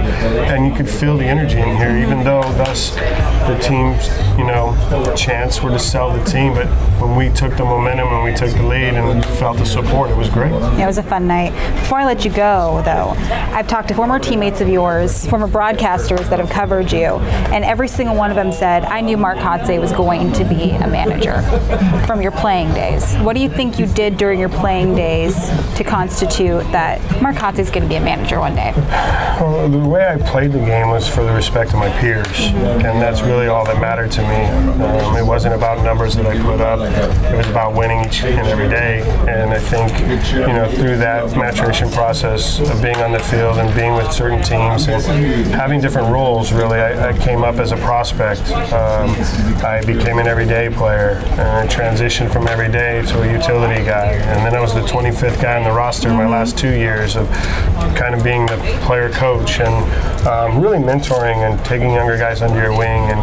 and 0.46 0.66
you 0.66 0.74
could 0.74 0.88
feel 0.88 1.16
the 1.16 1.26
energy 1.26 1.58
in 1.58 1.76
here. 1.76 1.96
Even 1.98 2.22
though 2.22 2.42
thus 2.54 2.94
the 2.94 3.58
team's 3.60 4.06
you 4.38 4.46
know 4.46 4.76
chance 5.16 5.62
were 5.62 5.70
to 5.70 5.78
sell 5.78 6.16
the 6.16 6.24
team, 6.24 6.54
but 6.54 6.66
when 7.00 7.16
we 7.16 7.28
took 7.34 7.56
the 7.56 7.64
momentum 7.64 8.08
and 8.08 8.24
we 8.24 8.34
took 8.34 8.50
the 8.56 8.62
lead 8.62 8.94
and 8.94 9.24
felt 9.40 9.58
the 9.58 9.66
support, 9.66 10.10
it 10.10 10.16
was 10.16 10.28
great. 10.28 10.50
Yeah, 10.50 10.84
it 10.84 10.86
was 10.86 10.98
a 10.98 11.02
fun 11.02 11.26
night. 11.26 11.39
Before 11.48 11.98
I 11.98 12.04
let 12.04 12.24
you 12.24 12.30
go, 12.30 12.82
though, 12.84 13.14
I've 13.52 13.66
talked 13.66 13.88
to 13.88 13.94
former 13.94 14.18
teammates 14.18 14.60
of 14.60 14.68
yours, 14.68 15.26
former 15.26 15.48
broadcasters 15.48 16.28
that 16.28 16.38
have 16.38 16.50
covered 16.50 16.92
you, 16.92 17.16
and 17.50 17.64
every 17.64 17.88
single 17.88 18.14
one 18.14 18.30
of 18.30 18.36
them 18.36 18.52
said, 18.52 18.84
I 18.84 19.00
knew 19.00 19.16
Mark 19.16 19.38
Kotsay 19.38 19.80
was 19.80 19.92
going 19.92 20.32
to 20.34 20.44
be 20.44 20.70
a 20.70 20.86
manager 20.86 21.42
from 22.06 22.20
your 22.20 22.32
playing 22.32 22.72
days. 22.74 23.14
What 23.16 23.34
do 23.34 23.42
you 23.42 23.48
think 23.48 23.78
you 23.78 23.86
did 23.86 24.18
during 24.18 24.38
your 24.38 24.48
playing 24.50 24.94
days 24.94 25.34
to 25.76 25.84
constitute 25.84 26.62
that 26.72 27.00
Mark 27.22 27.36
Kotsay 27.36 27.60
is 27.60 27.70
going 27.70 27.84
to 27.84 27.88
be 27.88 27.96
a 27.96 28.00
manager 28.00 28.38
one 28.38 28.54
day? 28.54 28.72
Well, 29.40 29.68
the 29.68 29.78
way 29.78 30.06
I 30.06 30.16
played 30.18 30.52
the 30.52 30.58
game 30.58 30.88
was 30.88 31.08
for 31.08 31.24
the 31.24 31.32
respect 31.32 31.72
of 31.72 31.78
my 31.78 31.90
peers, 32.00 32.38
and 32.38 33.00
that's 33.00 33.22
really 33.22 33.46
all 33.46 33.64
that 33.64 33.80
mattered 33.80 34.10
to 34.12 34.22
me. 34.22 34.84
Um, 34.84 35.16
it 35.16 35.24
wasn't 35.24 35.54
about 35.54 35.82
numbers 35.82 36.14
that 36.16 36.26
I 36.26 36.40
put 36.42 36.60
up; 36.60 36.80
it 37.32 37.36
was 37.36 37.48
about 37.48 37.74
winning 37.74 38.04
each 38.04 38.22
and 38.22 38.46
every 38.46 38.68
day. 38.68 39.00
And 39.28 39.50
I 39.50 39.58
think, 39.58 39.98
you 40.32 40.52
know, 40.52 40.70
through 40.70 40.96
that 40.98 41.19
maturation 41.28 41.90
process 41.90 42.60
of 42.60 42.82
being 42.82 42.96
on 42.96 43.12
the 43.12 43.18
field 43.18 43.58
and 43.58 43.74
being 43.74 43.94
with 43.94 44.12
certain 44.12 44.42
teams 44.42 44.88
and 44.88 45.02
having 45.52 45.80
different 45.80 46.08
roles, 46.08 46.52
really, 46.52 46.78
I, 46.78 47.10
I 47.10 47.18
came 47.18 47.42
up 47.42 47.56
as 47.56 47.72
a 47.72 47.76
prospect. 47.76 48.50
Um, 48.72 49.10
I 49.64 49.82
became 49.84 50.18
an 50.18 50.26
everyday 50.26 50.70
player, 50.70 51.22
and 51.30 51.40
I 51.40 51.66
transitioned 51.66 52.32
from 52.32 52.48
everyday 52.48 53.02
to 53.06 53.22
a 53.22 53.32
utility 53.32 53.84
guy, 53.84 54.12
and 54.12 54.46
then 54.46 54.54
I 54.54 54.60
was 54.60 54.74
the 54.74 54.80
25th 54.80 55.40
guy 55.40 55.56
on 55.56 55.64
the 55.64 55.72
roster 55.72 56.10
my 56.10 56.26
last 56.26 56.58
two 56.58 56.72
years 56.74 57.16
of 57.16 57.28
kind 57.96 58.14
of 58.14 58.22
being 58.24 58.46
the 58.46 58.56
player 58.82 59.10
coach 59.10 59.60
and 59.60 60.26
um, 60.26 60.60
really 60.60 60.78
mentoring 60.78 61.36
and 61.48 61.62
taking 61.64 61.92
younger 61.92 62.16
guys 62.16 62.42
under 62.42 62.60
your 62.60 62.76
wing 62.76 63.10
and, 63.10 63.20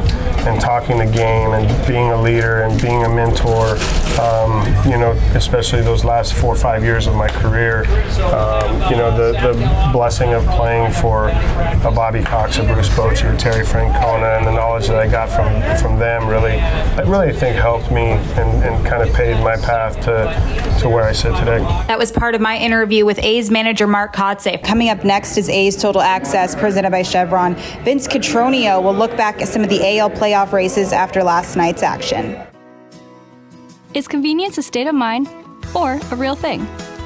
and 0.48 0.62
talking 0.62 0.98
the 0.98 1.06
game 1.06 1.52
and 1.52 1.88
being 1.88 2.12
a 2.12 2.22
leader 2.22 2.62
and 2.62 2.82
being 2.82 3.04
a 3.04 3.10
mentor. 3.10 3.78
Um, 4.20 4.66
you 4.90 4.98
know, 4.98 5.12
especially 5.36 5.82
those 5.82 6.04
last 6.04 6.34
four 6.34 6.54
or 6.54 6.58
five 6.58 6.84
years 6.84 7.08
of 7.08 7.16
my 7.16 7.28
career. 7.28 7.86
Um, 8.18 8.92
you 8.92 8.98
know, 8.98 9.16
the, 9.16 9.32
the 9.40 9.90
blessing 9.94 10.34
of 10.34 10.46
playing 10.48 10.92
for 10.92 11.30
a 11.30 11.92
Bobby 11.94 12.22
Cox, 12.24 12.58
a 12.58 12.64
Bruce 12.64 12.90
Bochy, 12.90 13.34
a 13.34 13.38
Terry 13.38 13.64
Francona, 13.64 14.38
and 14.38 14.46
the 14.46 14.52
knowledge 14.52 14.88
that 14.88 14.98
I 14.98 15.08
got 15.08 15.30
from 15.30 15.48
from 15.78 16.00
them 16.00 16.28
really, 16.28 16.58
that 16.58 17.06
really 17.06 17.28
I 17.28 17.34
think 17.34 17.56
helped 17.56 17.92
me 17.92 18.12
and, 18.12 18.64
and 18.64 18.86
kind 18.86 19.08
of 19.08 19.14
paved 19.16 19.40
my 19.42 19.56
path 19.58 19.96
to 20.02 20.80
to 20.82 20.90
where 20.90 21.04
I 21.04 21.12
sit 21.12 21.36
today. 21.38 21.60
That 21.88 21.98
was 21.98 22.12
part 22.12 22.36
of 22.36 22.42
my 22.42 22.58
interview 22.58 23.06
with 23.06 23.20
A's 23.20 23.50
manager 23.50 23.88
Mark 23.88 24.16
Kotsay. 24.16 24.64
Coming 24.64 24.90
up 24.90 25.04
next 25.04 25.38
is 25.38 25.50
A's 25.50 25.76
Total 25.76 26.02
Access, 26.02 26.56
presented 26.56 26.92
by 26.92 27.04
Chevron. 27.04 27.56
Vince 27.84 28.08
Cotroneo 28.08 28.82
will 28.82 28.96
look 28.96 29.16
back 29.16 29.42
at 29.42 29.48
some 29.48 29.64
of 29.64 29.70
the 29.70 30.00
AL 30.00 30.12
playoff 30.12 30.52
races 30.52 30.92
after 30.92 31.24
last 31.24 31.56
night's 31.56 31.84
action. 31.84 32.42
Is 33.94 34.08
convenience 34.08 34.58
a 34.58 34.64
state 34.64 34.88
of 34.88 34.96
mind 34.96 35.28
or 35.74 36.00
a 36.12 36.16
real 36.16 36.36
thing? 36.36 36.68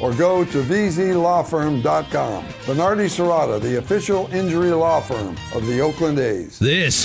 or 0.00 0.12
go 0.14 0.44
to 0.44 0.62
vzlawfirm.com. 0.62 2.44
Venardi 2.44 3.06
Zurada, 3.06 3.60
the 3.60 3.78
official 3.78 4.28
injury 4.32 4.70
law 4.70 5.00
firm 5.00 5.36
of 5.54 5.66
the 5.66 5.80
Oakland 5.80 6.18
A's. 6.18 6.58
This 6.58 7.04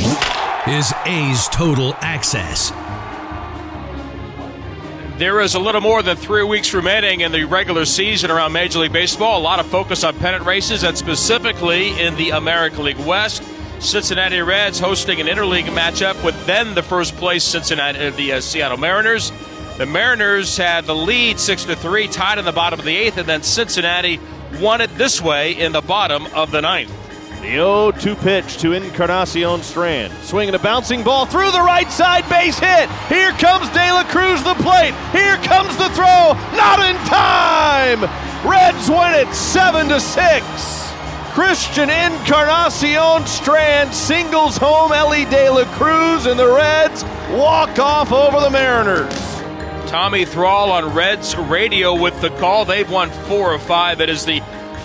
is 0.68 0.94
A's 1.06 1.48
Total 1.50 1.94
Access. 2.02 2.72
There 5.20 5.42
is 5.42 5.56
a 5.56 5.60
little 5.60 5.82
more 5.82 6.02
than 6.02 6.16
three 6.16 6.44
weeks 6.44 6.74
remaining 6.74 7.22
in 7.22 7.34
the 7.34 7.44
regular 7.44 7.84
season 7.84 8.32
around 8.32 8.54
Major 8.54 8.80
League 8.80 8.94
Baseball. 8.94 9.38
A 9.38 9.44
lot 9.44 9.60
of 9.60 9.66
focus 9.68 10.06
on 10.06 10.18
pennant 10.18 10.46
races, 10.46 10.84
and 10.84 10.98
specifically 10.98 12.00
in 12.00 12.16
the 12.16 12.30
American 12.30 12.86
League 12.86 13.00
West. 13.00 13.44
Cincinnati 13.80 14.40
Reds 14.40 14.80
hosting 14.80 15.20
an 15.20 15.28
interleague 15.28 15.66
matchup 15.66 16.24
with 16.24 16.46
then 16.46 16.74
the 16.74 16.84
first 16.84 17.16
place 17.16 17.44
Cincinnati, 17.44 18.00
uh, 18.00 18.12
the 18.12 18.34
uh, 18.34 18.42
Seattle 18.42 18.78
Mariners. 18.78 19.32
The 19.80 19.86
Mariners 19.86 20.58
had 20.58 20.84
the 20.84 20.94
lead 20.94 21.40
six 21.40 21.64
to 21.64 21.74
three, 21.74 22.10
tied 22.10 22.38
in 22.38 22.44
the 22.44 22.52
bottom 22.52 22.82
of 22.82 22.86
the 22.86 22.98
eighth, 22.98 23.18
and 23.18 23.26
then 23.26 23.42
Cincinnati 23.42 24.20
won 24.60 24.82
it 24.82 24.94
this 24.98 25.22
way 25.22 25.54
in 25.54 25.72
the 25.72 25.80
bottom 25.80 26.26
of 26.36 26.52
the 26.52 26.62
ninth. 26.62 26.92
The 27.42 27.52
0 27.52 27.92
2 27.92 28.16
pitch 28.18 28.58
to 28.58 28.74
Encarnacion 28.74 29.64
Strand. 29.64 30.12
Swinging 30.22 30.54
a 30.54 30.60
bouncing 30.60 31.02
ball 31.02 31.26
through 31.26 31.52
the 31.52 31.62
right 31.62 31.90
side, 31.90 32.28
base 32.28 32.60
hit. 32.60 32.90
Here 33.08 33.32
comes 33.32 33.70
De 33.70 33.94
La 33.94 34.04
Cruz 34.04 34.44
the 34.44 34.56
plate. 34.56 34.94
Here 35.14 35.38
comes 35.48 35.78
the 35.78 35.88
throw. 35.92 36.36
Not 36.58 36.82
in 36.82 36.98
time. 37.08 38.02
Reds 38.46 38.90
win 38.90 39.14
it 39.14 39.34
7 39.34 39.88
to 39.88 40.02
6. 40.02 40.94
Christian 41.32 41.90
Encarnacion 41.90 43.26
Strand 43.26 43.96
singles 43.96 44.58
home 44.58 44.92
Elly 44.92 45.24
De 45.24 45.50
La 45.50 45.64
Cruz, 45.78 46.26
and 46.26 46.38
the 46.38 46.54
Reds 46.54 47.06
walk 47.32 47.80
off 47.80 48.12
over 48.12 48.42
the 48.42 48.50
Mariners. 48.50 49.29
Tommy 49.90 50.24
Thrall 50.24 50.70
on 50.72 50.94
Reds 50.94 51.36
radio 51.36 52.00
with 52.00 52.22
the 52.22 52.30
call. 52.38 52.64
They've 52.64 52.88
won 52.88 53.10
four 53.10 53.56
of 53.56 53.64
five. 53.64 54.02
It 54.02 54.08
is 54.08 54.24
the 54.24 54.40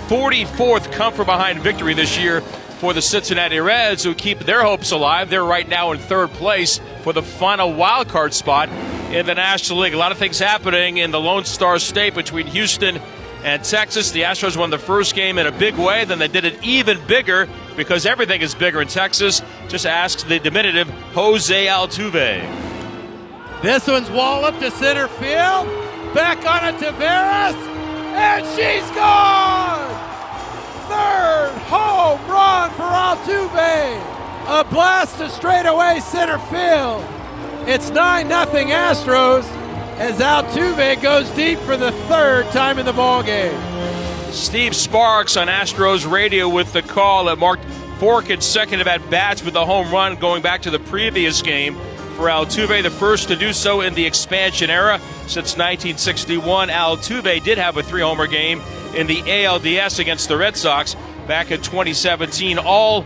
44th 0.09 0.90
come 0.93 1.12
from 1.12 1.27
behind 1.27 1.61
victory 1.61 1.93
this 1.93 2.19
year 2.19 2.40
for 2.40 2.95
the 2.95 3.03
Cincinnati 3.03 3.59
Reds, 3.59 4.03
who 4.03 4.14
keep 4.14 4.38
their 4.38 4.62
hopes 4.62 4.93
alive. 4.93 5.29
They're 5.29 5.45
right 5.45 5.69
now 5.69 5.93
in 5.93 5.99
third 5.99 6.31
place 6.31 6.81
for 7.03 7.12
the 7.12 7.23
final 7.23 7.75
wild 7.75 8.09
card 8.09 8.33
spot 8.33 8.71
in 9.12 9.27
the 9.27 9.35
National 9.35 9.81
League. 9.81 9.93
A 9.93 9.99
lot 9.99 10.11
of 10.11 10.17
things 10.17 10.38
happening 10.38 10.97
in 10.97 11.11
the 11.11 11.21
Lone 11.21 11.45
Star 11.45 11.79
State 11.79 12.14
between 12.14 12.47
Houston 12.47 12.99
and 13.43 13.62
Texas. 13.62 14.11
The 14.11 14.23
Astros 14.23 14.57
won 14.57 14.71
the 14.71 14.79
first 14.79 15.14
game 15.14 15.37
in 15.37 15.47
a 15.47 15.53
big 15.53 15.75
way, 15.75 16.07
then 16.07 16.19
they 16.19 16.29
did 16.29 16.47
it 16.47 16.64
even 16.64 16.99
bigger 17.07 17.47
because 17.77 18.07
everything 18.07 18.40
is 18.40 18.55
bigger 18.55 18.81
in 18.81 18.88
Texas. 18.88 19.43
Just 19.69 19.85
ask 19.85 20.27
the 20.27 20.38
diminutive 20.38 20.88
Jose 21.12 21.67
Altuve. 21.67 22.74
This 23.64 23.87
one's 23.87 24.11
walloped 24.11 24.61
to 24.61 24.70
center 24.70 25.09
field. 25.09 25.66
Back 26.12 26.44
on 26.44 26.68
it 26.68 26.79
Taveras. 26.79 27.55
And 28.14 28.44
she's 28.48 28.90
gone! 28.94 29.88
Third 30.87 31.59
home 31.62 32.20
run 32.31 32.70
for 32.72 32.83
Altuve. 32.83 34.03
A 34.48 34.64
blast 34.64 35.16
to 35.16 35.31
straightaway 35.31 36.00
center 36.00 36.38
field. 36.50 37.03
It's 37.66 37.88
9 37.88 38.29
0 38.29 38.37
Astros 38.44 39.44
as 39.96 40.18
Altuve 40.18 41.00
goes 41.00 41.31
deep 41.31 41.59
for 41.61 41.79
the 41.79 41.92
third 42.07 42.44
time 42.50 42.79
in 42.79 42.85
the 42.85 42.92
ballgame. 42.92 43.59
Steve 44.31 44.77
Sparks 44.77 45.38
on 45.38 45.46
Astros 45.46 46.05
radio 46.09 46.50
with 46.50 46.70
the 46.74 46.83
call 46.83 47.24
that 47.24 47.38
marked 47.38 47.64
four 47.98 48.20
consecutive 48.20 48.87
at 48.87 49.09
bats 49.09 49.42
with 49.42 49.55
a 49.57 49.64
home 49.64 49.90
run 49.90 50.16
going 50.16 50.42
back 50.42 50.61
to 50.61 50.70
the 50.70 50.81
previous 50.81 51.40
game 51.40 51.79
for 52.14 52.27
Altuve, 52.27 52.83
the 52.83 52.90
first 52.90 53.29
to 53.29 53.37
do 53.37 53.53
so 53.53 53.81
in 53.81 53.94
the 53.94 54.07
expansion 54.07 54.70
era 54.70 54.98
since 55.27 55.57
1961. 55.57 56.68
Altuve 56.68 57.42
did 57.42 57.59
have 57.59 57.77
a 57.77 57.83
three 57.83 58.03
homer 58.03 58.27
game 58.27 58.62
in 58.94 59.07
the 59.07 59.22
ALDS 59.22 59.98
against 59.98 60.29
the 60.29 60.37
Red 60.37 60.57
Sox 60.57 60.96
back 61.27 61.50
in 61.50 61.61
2017. 61.61 62.59
All 62.59 63.05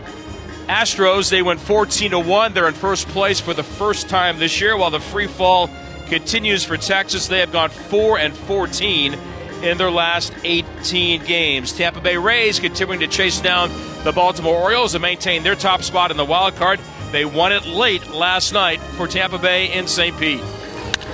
Astros, 0.67 1.31
they 1.31 1.41
went 1.41 1.59
14 1.59 2.11
to 2.11 2.19
1. 2.19 2.53
They're 2.53 2.67
in 2.67 2.75
first 2.75 3.07
place 3.07 3.39
for 3.39 3.55
the 3.55 3.63
first 3.63 4.07
time 4.07 4.37
this 4.37 4.61
year, 4.61 4.77
while 4.77 4.91
the 4.91 4.99
free 4.99 5.27
fall 5.27 5.69
continues 6.05 6.63
for 6.63 6.77
Texas. 6.77 7.27
They 7.27 7.39
have 7.39 7.51
gone 7.51 7.69
4 7.69 8.19
and 8.19 8.35
14 8.35 9.17
in 9.63 9.77
their 9.77 9.91
last 9.91 10.33
18 10.43 11.25
games. 11.25 11.73
Tampa 11.73 11.99
Bay 11.99 12.17
Rays 12.17 12.59
continuing 12.59 12.99
to 12.99 13.07
chase 13.07 13.41
down 13.41 13.71
the 14.03 14.11
Baltimore 14.11 14.55
Orioles 14.55 14.93
and 14.93 15.01
maintain 15.01 15.43
their 15.43 15.55
top 15.55 15.81
spot 15.81 16.11
in 16.11 16.17
the 16.17 16.25
wild 16.25 16.55
card. 16.55 16.79
They 17.11 17.25
won 17.25 17.51
it 17.51 17.65
late 17.65 18.07
last 18.11 18.53
night 18.53 18.79
for 18.95 19.07
Tampa 19.07 19.39
Bay 19.39 19.73
in 19.73 19.87
St. 19.87 20.15
Pete. 20.17 20.41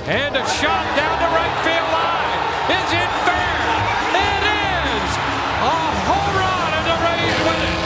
And 0.08 0.36
a 0.36 0.46
shot 0.60 0.86
down 0.98 1.16
the 1.24 1.32
right 1.32 1.56
field 1.64 1.90
line. 1.96 2.36
Is 2.76 2.92
it 3.00 3.12
fair? 3.24 3.56
It 4.12 4.44
is! 4.44 5.10
A 5.64 5.78
home 6.04 6.36
run 6.36 6.72
and 6.76 6.86
the 6.92 7.00
Rays 7.00 7.38
win 7.48 7.62
it. 7.64 7.80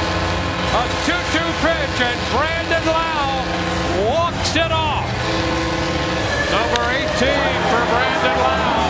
A 0.73 0.83
2-2 1.05 1.37
pitch 1.61 2.01
and 2.01 2.19
Brandon 2.33 2.81
Lowe 2.89 3.45
walks 4.09 4.55
it 4.55 4.71
off. 4.71 5.05
Number 6.49 6.81
18 6.89 7.05
for 7.69 7.83
Brandon 7.93 8.37
Lowe. 8.41 8.89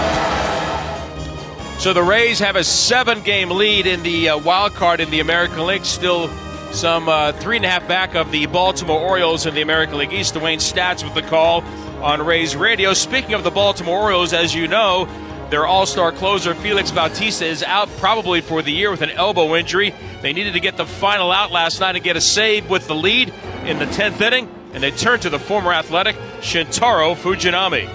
So 1.79 1.91
the 1.93 2.03
Rays 2.03 2.39
have 2.39 2.55
a 2.55 2.63
seven-game 2.63 3.51
lead 3.51 3.86
in 3.86 4.01
the 4.01 4.29
uh, 4.29 4.38
wild 4.38 4.75
card 4.75 5.01
in 5.01 5.10
the 5.10 5.19
American 5.19 5.65
League. 5.65 5.84
Still 5.84 6.29
some 6.71 7.10
uh, 7.10 7.32
three 7.34 7.58
and 7.58 7.65
a 7.65 7.69
half 7.69 7.88
back 7.88 8.15
of 8.15 8.32
the 8.32 8.45
Baltimore 8.45 8.99
Orioles 8.99 9.45
in 9.45 9.53
the 9.53 9.62
American 9.62 9.97
League 9.97 10.13
East. 10.13 10.36
Dwayne 10.36 10.58
Staats 10.58 11.03
with 11.03 11.13
the 11.13 11.21
call 11.21 11.63
on 12.01 12.25
Rays 12.25 12.55
Radio. 12.55 12.93
Speaking 12.93 13.34
of 13.34 13.43
the 13.43 13.51
Baltimore 13.51 14.01
Orioles, 14.01 14.34
as 14.34 14.53
you 14.53 14.67
know, 14.67 15.08
their 15.49 15.65
all 15.65 15.86
star 15.86 16.12
closer, 16.12 16.53
Felix 16.53 16.91
Bautista, 16.91 17.45
is 17.45 17.63
out 17.63 17.89
probably 17.97 18.41
for 18.41 18.62
the 18.62 18.71
year 18.71 18.91
with 18.91 19.01
an 19.01 19.10
elbow 19.10 19.55
injury. 19.55 19.93
They 20.21 20.32
needed 20.32 20.53
to 20.53 20.60
get 20.60 20.77
the 20.77 20.86
final 20.86 21.32
out 21.32 21.51
last 21.51 21.79
night 21.79 21.95
and 21.95 22.03
get 22.03 22.15
a 22.15 22.21
save 22.21 22.69
with 22.69 22.88
the 22.88 22.95
lead 22.95 23.34
in 23.65 23.79
the 23.79 23.86
10th 23.86 24.21
inning, 24.21 24.49
and 24.73 24.84
they 24.84 24.91
turned 24.91 25.23
to 25.23 25.29
the 25.29 25.39
former 25.39 25.73
athletic 25.73 26.15
Shintaro 26.41 27.15
Fujinami. 27.15 27.88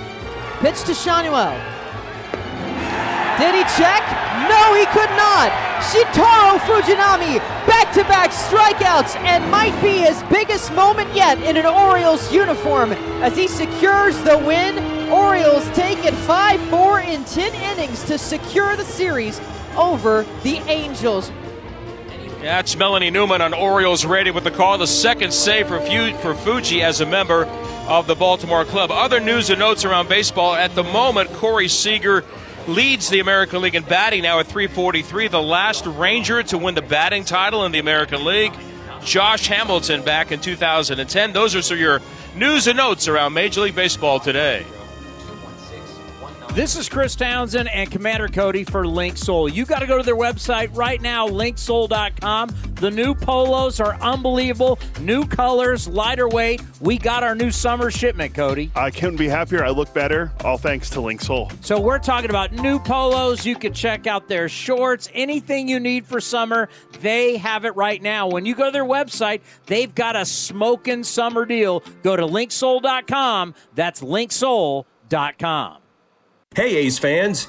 Pitch 0.60 0.82
to 0.84 0.92
Schanuel. 0.92 1.54
Did 3.38 3.54
he 3.54 3.82
check? 3.82 4.23
No, 4.48 4.74
he 4.74 4.84
could 4.86 5.10
not. 5.10 5.52
Shintaro 5.78 6.58
Fujinami, 6.66 7.38
back-to-back 7.66 8.30
strikeouts, 8.30 9.14
and 9.16 9.48
might 9.50 9.80
be 9.80 9.98
his 9.98 10.20
biggest 10.24 10.72
moment 10.72 11.14
yet 11.14 11.40
in 11.42 11.56
an 11.56 11.66
Orioles 11.66 12.32
uniform 12.32 12.92
as 13.22 13.36
he 13.36 13.46
secures 13.46 14.18
the 14.24 14.36
win. 14.38 14.78
Orioles 15.10 15.68
take 15.70 16.04
it 16.04 16.14
5-4 16.14 17.04
in 17.06 17.24
10 17.24 17.54
innings 17.54 18.02
to 18.04 18.18
secure 18.18 18.74
the 18.74 18.84
series 18.84 19.40
over 19.76 20.26
the 20.42 20.56
Angels. 20.68 21.30
That's 22.40 22.76
Melanie 22.76 23.10
Newman 23.10 23.40
on 23.40 23.54
Orioles 23.54 24.04
Radio 24.04 24.32
with 24.32 24.44
the 24.44 24.50
call. 24.50 24.76
The 24.78 24.86
second 24.86 25.32
save 25.32 25.68
for, 25.68 25.80
for 26.20 26.34
Fuji 26.34 26.82
as 26.82 27.00
a 27.00 27.06
member 27.06 27.46
of 27.86 28.06
the 28.06 28.14
Baltimore 28.14 28.64
club. 28.64 28.90
Other 28.90 29.20
news 29.20 29.48
and 29.50 29.58
notes 29.58 29.84
around 29.84 30.08
baseball 30.08 30.54
at 30.54 30.74
the 30.74 30.82
moment, 30.82 31.32
Corey 31.34 31.68
Seager 31.68 32.24
leads 32.66 33.08
the 33.08 33.20
American 33.20 33.62
League 33.62 33.74
in 33.74 33.82
batting 33.82 34.22
now 34.22 34.38
at 34.38 34.46
343, 34.46 35.28
the 35.28 35.40
last 35.40 35.86
Ranger 35.86 36.42
to 36.44 36.58
win 36.58 36.74
the 36.74 36.82
batting 36.82 37.24
title 37.24 37.64
in 37.64 37.72
the 37.72 37.78
American 37.78 38.24
League. 38.24 38.52
Josh 39.02 39.46
Hamilton 39.46 40.02
back 40.02 40.32
in 40.32 40.40
2010. 40.40 41.32
Those 41.32 41.70
are 41.70 41.76
your 41.76 42.00
news 42.34 42.66
and 42.66 42.76
notes 42.76 43.06
around 43.06 43.34
Major 43.34 43.60
League 43.60 43.74
Baseball 43.74 44.18
today. 44.18 44.64
This 46.54 46.76
is 46.76 46.88
Chris 46.88 47.16
Townsend 47.16 47.68
and 47.68 47.90
Commander 47.90 48.28
Cody 48.28 48.62
for 48.62 48.86
Link 48.86 49.18
Soul. 49.18 49.48
You 49.48 49.66
got 49.66 49.80
to 49.80 49.88
go 49.88 49.98
to 49.98 50.04
their 50.04 50.14
website 50.14 50.68
right 50.72 51.02
now, 51.02 51.26
linksoul.com. 51.26 52.54
The 52.76 52.92
new 52.92 53.12
polos 53.12 53.80
are 53.80 53.96
unbelievable. 54.00 54.78
New 55.00 55.26
colors, 55.26 55.88
lighter 55.88 56.28
weight. 56.28 56.62
We 56.80 56.96
got 56.96 57.24
our 57.24 57.34
new 57.34 57.50
summer 57.50 57.90
shipment, 57.90 58.34
Cody. 58.34 58.70
I 58.76 58.92
couldn't 58.92 59.16
be 59.16 59.26
happier. 59.26 59.64
I 59.64 59.70
look 59.70 59.92
better, 59.92 60.30
all 60.44 60.56
thanks 60.56 60.88
to 60.90 61.00
Link 61.00 61.22
Soul. 61.22 61.50
So 61.60 61.80
we're 61.80 61.98
talking 61.98 62.30
about 62.30 62.52
new 62.52 62.78
polos. 62.78 63.44
You 63.44 63.56
can 63.56 63.72
check 63.72 64.06
out 64.06 64.28
their 64.28 64.48
shorts, 64.48 65.08
anything 65.12 65.66
you 65.66 65.80
need 65.80 66.06
for 66.06 66.20
summer. 66.20 66.68
They 67.00 67.36
have 67.36 67.64
it 67.64 67.74
right 67.74 68.00
now. 68.00 68.28
When 68.28 68.46
you 68.46 68.54
go 68.54 68.66
to 68.66 68.70
their 68.70 68.84
website, 68.84 69.40
they've 69.66 69.92
got 69.92 70.14
a 70.14 70.24
smoking 70.24 71.02
summer 71.02 71.46
deal. 71.46 71.82
Go 72.04 72.14
to 72.14 72.24
linksoul.com. 72.24 73.56
That's 73.74 74.02
linksoul.com. 74.02 75.78
Hey, 76.56 76.76
A's 76.76 77.00
fans. 77.00 77.48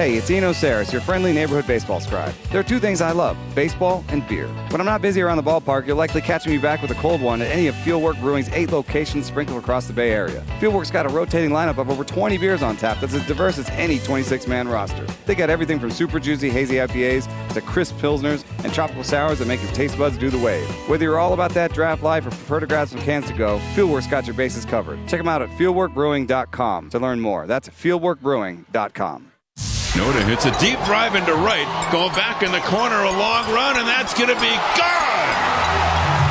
Hey, 0.00 0.16
it's 0.16 0.30
Eno 0.30 0.54
Sarris, 0.54 0.92
your 0.92 1.02
friendly 1.02 1.30
neighborhood 1.30 1.66
baseball 1.66 2.00
scribe. 2.00 2.32
There 2.50 2.58
are 2.58 2.64
two 2.64 2.78
things 2.78 3.02
I 3.02 3.12
love 3.12 3.36
baseball 3.54 4.02
and 4.08 4.26
beer. 4.26 4.46
When 4.70 4.80
I'm 4.80 4.86
not 4.86 5.02
busy 5.02 5.20
around 5.20 5.36
the 5.36 5.42
ballpark, 5.42 5.86
you'll 5.86 5.98
likely 5.98 6.22
catch 6.22 6.46
me 6.46 6.56
back 6.56 6.80
with 6.80 6.90
a 6.90 6.94
cold 6.94 7.20
one 7.20 7.42
at 7.42 7.48
any 7.48 7.66
of 7.66 7.74
Fieldwork 7.74 8.18
Brewing's 8.18 8.48
eight 8.48 8.72
locations 8.72 9.26
sprinkled 9.26 9.62
across 9.62 9.86
the 9.86 9.92
Bay 9.92 10.12
Area. 10.12 10.42
Fieldwork's 10.58 10.90
got 10.90 11.04
a 11.04 11.10
rotating 11.10 11.50
lineup 11.50 11.76
of 11.76 11.90
over 11.90 12.02
20 12.02 12.38
beers 12.38 12.62
on 12.62 12.78
tap 12.78 12.98
that's 12.98 13.12
as 13.12 13.26
diverse 13.26 13.58
as 13.58 13.68
any 13.72 13.98
26 13.98 14.46
man 14.46 14.68
roster. 14.68 15.06
They 15.26 15.34
got 15.34 15.50
everything 15.50 15.78
from 15.78 15.90
super 15.90 16.18
juicy, 16.18 16.48
hazy 16.48 16.76
IPAs 16.76 17.28
to 17.52 17.60
crisp 17.60 17.96
Pilsners 17.96 18.42
and 18.64 18.72
tropical 18.72 19.04
sours 19.04 19.38
that 19.40 19.48
make 19.48 19.62
your 19.62 19.72
taste 19.72 19.98
buds 19.98 20.16
do 20.16 20.30
the 20.30 20.38
wave. 20.38 20.66
Whether 20.88 21.04
you're 21.04 21.18
all 21.18 21.34
about 21.34 21.52
that 21.52 21.74
draft 21.74 22.02
life 22.02 22.24
or 22.24 22.30
prefer 22.30 22.60
to 22.60 22.66
grab 22.66 22.88
some 22.88 23.02
cans 23.02 23.26
to 23.26 23.34
go, 23.34 23.58
Fieldwork's 23.74 24.06
got 24.06 24.26
your 24.26 24.34
bases 24.34 24.64
covered. 24.64 24.98
Check 25.08 25.20
them 25.20 25.28
out 25.28 25.42
at 25.42 25.50
fieldworkbrewing.com 25.58 26.88
to 26.88 26.98
learn 26.98 27.20
more. 27.20 27.46
That's 27.46 27.68
fieldworkbrewing.com. 27.68 29.29
Noda 29.98 30.22
hits 30.22 30.46
a 30.46 30.54
deep 30.62 30.78
drive 30.86 31.16
into 31.16 31.34
right, 31.34 31.66
going 31.90 32.14
back 32.14 32.42
in 32.42 32.52
the 32.52 32.62
corner, 32.62 33.02
a 33.02 33.10
long 33.10 33.50
run, 33.50 33.76
and 33.76 33.88
that's 33.88 34.14
going 34.14 34.30
to 34.30 34.38
be 34.38 34.54
gone. 34.78 35.30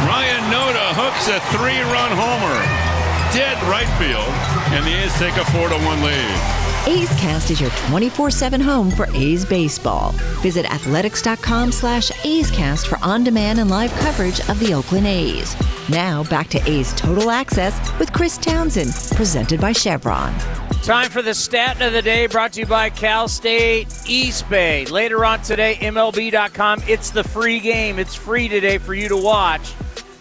Ryan 0.07 0.43
Noda 0.47 0.95
hooks 0.95 1.27
a 1.27 1.43
three-run 1.51 2.11
homer, 2.15 2.57
dead 3.35 3.59
right 3.67 3.89
field, 3.99 4.31
and 4.71 4.85
the 4.87 4.95
A's 5.03 5.13
take 5.19 5.35
a 5.35 5.43
four-to-one 5.51 6.01
lead. 6.01 6.68
A's 6.89 7.09
Cast 7.19 7.51
is 7.51 7.61
your 7.61 7.69
24-7 7.69 8.59
home 8.59 8.89
for 8.89 9.05
A's 9.13 9.45
baseball. 9.45 10.11
Visit 10.41 10.65
athletics.com 10.65 11.71
slash 11.71 12.11
A's 12.25 12.49
for 12.83 12.97
on-demand 13.03 13.59
and 13.59 13.69
live 13.69 13.91
coverage 13.99 14.39
of 14.49 14.57
the 14.59 14.73
Oakland 14.73 15.05
A's. 15.05 15.55
Now 15.87 16.23
back 16.23 16.47
to 16.47 16.67
A's 16.67 16.91
Total 16.93 17.29
Access 17.29 17.79
with 17.99 18.11
Chris 18.11 18.39
Townsend, 18.39 18.91
presented 19.15 19.61
by 19.61 19.71
Chevron. 19.71 20.33
Time 20.81 21.11
for 21.11 21.21
the 21.21 21.35
stat 21.35 21.79
of 21.79 21.93
the 21.93 22.01
day 22.01 22.25
brought 22.25 22.53
to 22.53 22.61
you 22.61 22.65
by 22.65 22.89
Cal 22.89 23.27
State 23.27 23.87
East 24.07 24.49
Bay. 24.49 24.87
Later 24.87 25.23
on 25.23 25.43
today, 25.43 25.75
MLB.com. 25.75 26.81
It's 26.87 27.11
the 27.11 27.23
free 27.23 27.59
game. 27.59 27.99
It's 27.99 28.15
free 28.15 28.47
today 28.47 28.79
for 28.79 28.95
you 28.95 29.09
to 29.09 29.17
watch. 29.17 29.75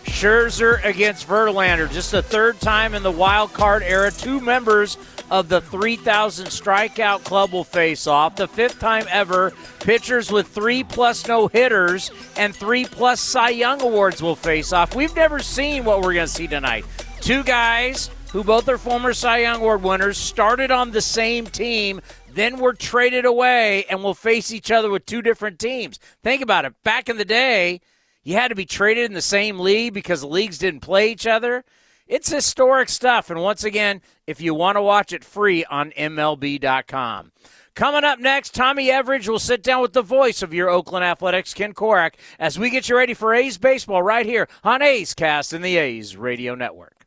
Scherzer 0.04 0.84
against 0.84 1.28
Verlander. 1.28 1.90
Just 1.90 2.10
the 2.10 2.22
third 2.22 2.60
time 2.60 2.94
in 2.94 3.02
the 3.02 3.10
wild 3.10 3.54
card 3.54 3.82
era. 3.82 4.10
Two 4.10 4.40
members 4.40 4.98
of 5.30 5.48
the 5.48 5.60
3,000 5.60 6.46
strikeout 6.46 7.24
club 7.24 7.52
will 7.52 7.64
face 7.64 8.06
off. 8.06 8.36
The 8.36 8.48
fifth 8.48 8.78
time 8.78 9.06
ever, 9.10 9.52
pitchers 9.80 10.30
with 10.30 10.48
three 10.48 10.84
plus 10.84 11.26
no 11.26 11.48
hitters 11.48 12.10
and 12.36 12.54
three 12.54 12.84
plus 12.84 13.20
Cy 13.20 13.50
Young 13.50 13.80
awards 13.82 14.22
will 14.22 14.36
face 14.36 14.72
off. 14.72 14.94
We've 14.94 15.14
never 15.14 15.38
seen 15.38 15.84
what 15.84 15.98
we're 15.98 16.14
going 16.14 16.26
to 16.26 16.32
see 16.32 16.46
tonight. 16.46 16.84
Two 17.20 17.42
guys 17.42 18.10
who 18.32 18.44
both 18.44 18.68
are 18.68 18.78
former 18.78 19.12
Cy 19.12 19.38
Young 19.38 19.60
Award 19.60 19.82
winners 19.82 20.18
started 20.18 20.70
on 20.70 20.90
the 20.90 21.00
same 21.00 21.46
team, 21.46 22.00
then 22.34 22.58
were 22.58 22.74
traded 22.74 23.24
away 23.24 23.84
and 23.86 24.02
will 24.02 24.14
face 24.14 24.52
each 24.52 24.70
other 24.70 24.90
with 24.90 25.06
two 25.06 25.22
different 25.22 25.58
teams. 25.58 25.98
Think 26.22 26.42
about 26.42 26.64
it. 26.64 26.74
Back 26.84 27.08
in 27.08 27.16
the 27.16 27.24
day, 27.24 27.80
you 28.22 28.34
had 28.34 28.48
to 28.48 28.54
be 28.54 28.66
traded 28.66 29.06
in 29.06 29.14
the 29.14 29.22
same 29.22 29.58
league 29.58 29.94
because 29.94 30.20
the 30.20 30.26
leagues 30.26 30.58
didn't 30.58 30.80
play 30.80 31.10
each 31.10 31.26
other. 31.26 31.64
It's 32.08 32.30
historic 32.30 32.88
stuff. 32.88 33.30
And 33.30 33.40
once 33.40 33.64
again, 33.64 34.00
if 34.26 34.40
you 34.40 34.54
want 34.54 34.76
to 34.76 34.82
watch 34.82 35.12
it 35.12 35.22
free 35.22 35.64
on 35.66 35.90
MLB.com. 35.90 37.32
Coming 37.74 38.02
up 38.02 38.18
next, 38.18 38.54
Tommy 38.54 38.88
Everidge 38.88 39.28
will 39.28 39.38
sit 39.38 39.62
down 39.62 39.82
with 39.82 39.92
the 39.92 40.02
voice 40.02 40.42
of 40.42 40.52
your 40.52 40.68
Oakland 40.68 41.04
Athletics, 41.04 41.54
Ken 41.54 41.72
Korach, 41.72 42.14
as 42.38 42.58
we 42.58 42.70
get 42.70 42.88
you 42.88 42.96
ready 42.96 43.14
for 43.14 43.32
A's 43.34 43.56
baseball 43.56 44.02
right 44.02 44.26
here 44.26 44.48
on 44.64 44.82
A's 44.82 45.14
Cast 45.14 45.52
in 45.52 45.62
the 45.62 45.76
A's 45.76 46.16
Radio 46.16 46.56
Network. 46.56 47.06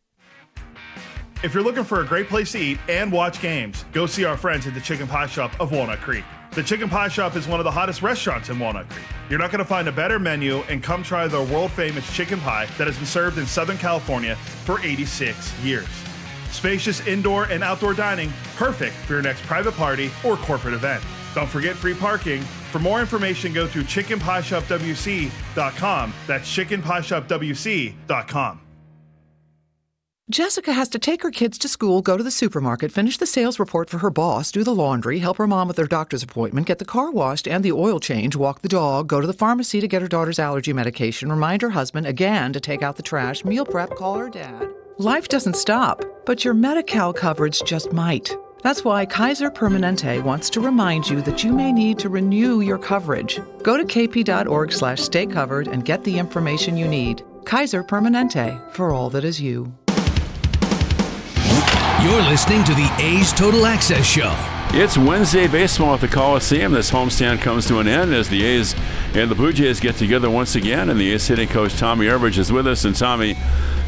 If 1.44 1.54
you're 1.54 1.64
looking 1.64 1.84
for 1.84 2.02
a 2.02 2.06
great 2.06 2.30
place 2.30 2.52
to 2.54 2.60
eat 2.60 2.78
and 2.88 3.12
watch 3.12 3.42
games, 3.42 3.84
go 3.92 4.06
see 4.06 4.24
our 4.24 4.38
friends 4.38 4.66
at 4.68 4.74
the 4.74 4.80
Chicken 4.80 5.08
Pie 5.08 5.26
Shop 5.26 5.52
of 5.60 5.72
Walnut 5.72 6.00
Creek. 6.00 6.24
The 6.54 6.62
Chicken 6.62 6.90
Pie 6.90 7.08
Shop 7.08 7.38
is 7.38 7.48
one 7.48 7.62
of 7.62 7.64
the 7.64 7.72
hottest 7.72 8.02
restaurants 8.02 8.50
in 8.50 8.60
Walnut 8.60 8.90
Creek. 8.90 9.06
You're 9.30 9.40
not 9.40 9.52
going 9.52 9.60
to 9.60 9.66
find 9.66 9.88
a 9.88 9.92
better 9.92 10.20
menu, 10.20 10.58
and 10.64 10.84
come 10.84 11.02
try 11.02 11.26
the 11.26 11.42
world 11.44 11.72
famous 11.72 12.14
chicken 12.14 12.42
pie 12.42 12.66
that 12.78 12.88
has 12.88 12.98
been 12.98 13.06
served 13.06 13.38
in 13.38 13.46
Southern 13.46 13.78
California 13.78 14.36
for 14.36 14.82
86 14.82 15.58
years. 15.64 15.88
Spacious 16.52 17.08
indoor 17.08 17.46
and 17.46 17.64
outdoor 17.64 17.94
dining, 17.94 18.34
perfect 18.58 18.96
for 18.96 19.14
your 19.14 19.22
next 19.22 19.44
private 19.44 19.76
party 19.76 20.12
or 20.26 20.36
corporate 20.36 20.74
event. 20.74 21.02
Don't 21.34 21.48
forget 21.48 21.78
free 21.78 21.94
parking. 21.94 22.42
For 22.42 22.80
more 22.80 23.00
information, 23.00 23.54
go 23.54 23.66
to 23.68 23.84
chickenpieshopwc.com. 23.84 26.14
That's 26.28 26.58
chickenpieshopwc.com. 26.58 28.62
Jessica 30.32 30.72
has 30.72 30.88
to 30.88 30.98
take 30.98 31.24
her 31.24 31.30
kids 31.30 31.58
to 31.58 31.68
school, 31.68 32.02
go 32.02 32.16
to 32.16 32.24
the 32.24 32.32
supermarket, 32.32 32.90
finish 32.90 33.18
the 33.18 33.26
sales 33.26 33.60
report 33.60 33.90
for 33.90 33.98
her 33.98 34.10
boss, 34.10 34.50
do 34.50 34.64
the 34.64 34.74
laundry, 34.74 35.20
help 35.20 35.36
her 35.36 35.46
mom 35.46 35.68
with 35.68 35.76
her 35.76 35.86
doctor's 35.86 36.24
appointment, 36.24 36.68
get 36.68 36.80
the 36.80 36.86
car 36.86 37.12
washed 37.12 37.50
and 37.50 37.66
the 37.66 37.74
oil 37.74 38.00
change, 38.00 38.34
walk 38.38 38.62
the 38.62 38.70
dog, 38.70 39.10
go 39.10 39.20
to 39.20 39.28
the 39.28 39.34
pharmacy 39.34 39.82
to 39.82 39.90
get 39.90 40.02
her 40.02 40.08
daughter's 40.08 40.40
allergy 40.40 40.72
medication, 40.72 41.30
remind 41.30 41.62
her 41.62 41.72
husband 41.72 42.08
again 42.08 42.54
to 42.54 42.62
take 42.62 42.82
out 42.82 42.96
the 42.96 43.04
trash, 43.04 43.44
meal 43.44 43.66
prep, 43.66 43.90
call 43.90 44.18
her 44.18 44.30
dad. 44.30 44.70
Life 45.00 45.28
doesn't 45.28 45.58
stop, 45.58 46.02
but 46.26 46.46
your 46.46 46.54
Medi-Cal 46.54 47.12
coverage 47.12 47.62
just 47.64 47.92
might. 47.92 48.34
That's 48.64 48.86
why 48.86 49.06
Kaiser 49.06 49.52
Permanente 49.52 50.24
wants 50.24 50.50
to 50.52 50.62
remind 50.62 51.10
you 51.10 51.22
that 51.24 51.44
you 51.44 51.52
may 51.52 51.74
need 51.74 52.00
to 52.00 52.08
renew 52.08 52.62
your 52.62 52.78
coverage. 52.78 53.42
Go 53.64 53.76
to 53.76 53.84
kp.org 53.84 54.72
slash 54.72 55.02
stay 55.02 55.26
covered 55.26 55.68
and 55.68 55.84
get 55.84 56.06
the 56.06 56.18
information 56.18 56.78
you 56.78 56.88
need. 56.88 57.22
Kaiser 57.44 57.84
Permanente, 57.84 58.72
for 58.72 58.92
all 58.92 59.10
that 59.10 59.26
is 59.26 59.42
you. 59.42 59.74
You're 62.04 62.24
listening 62.24 62.64
to 62.64 62.74
the 62.74 62.92
A's 62.98 63.32
Total 63.32 63.64
Access 63.68 64.04
Show. 64.04 64.34
It's 64.72 64.98
Wednesday 64.98 65.48
baseball 65.48 65.94
at 65.94 66.02
the 66.02 66.08
Coliseum. 66.08 66.72
This 66.72 66.90
homestand 66.90 67.42
comes 67.42 67.68
to 67.68 67.78
an 67.78 67.88
end 67.88 68.12
as 68.12 68.28
the 68.28 68.44
A's 68.44 68.74
and 69.14 69.30
the 69.30 69.36
Blue 69.36 69.54
Jays 69.54 69.80
get 69.80 69.98
together 69.98 70.28
once 70.28 70.56
again. 70.56 70.90
And 70.90 71.00
the 71.00 71.12
A's 71.12 71.28
hitting 71.28 71.48
coach 71.48 71.78
Tommy 71.78 72.08
Everidge 72.08 72.40
is 72.40 72.52
with 72.52 72.66
us. 72.66 72.86
And 72.86 72.96
Tommy, 72.96 73.38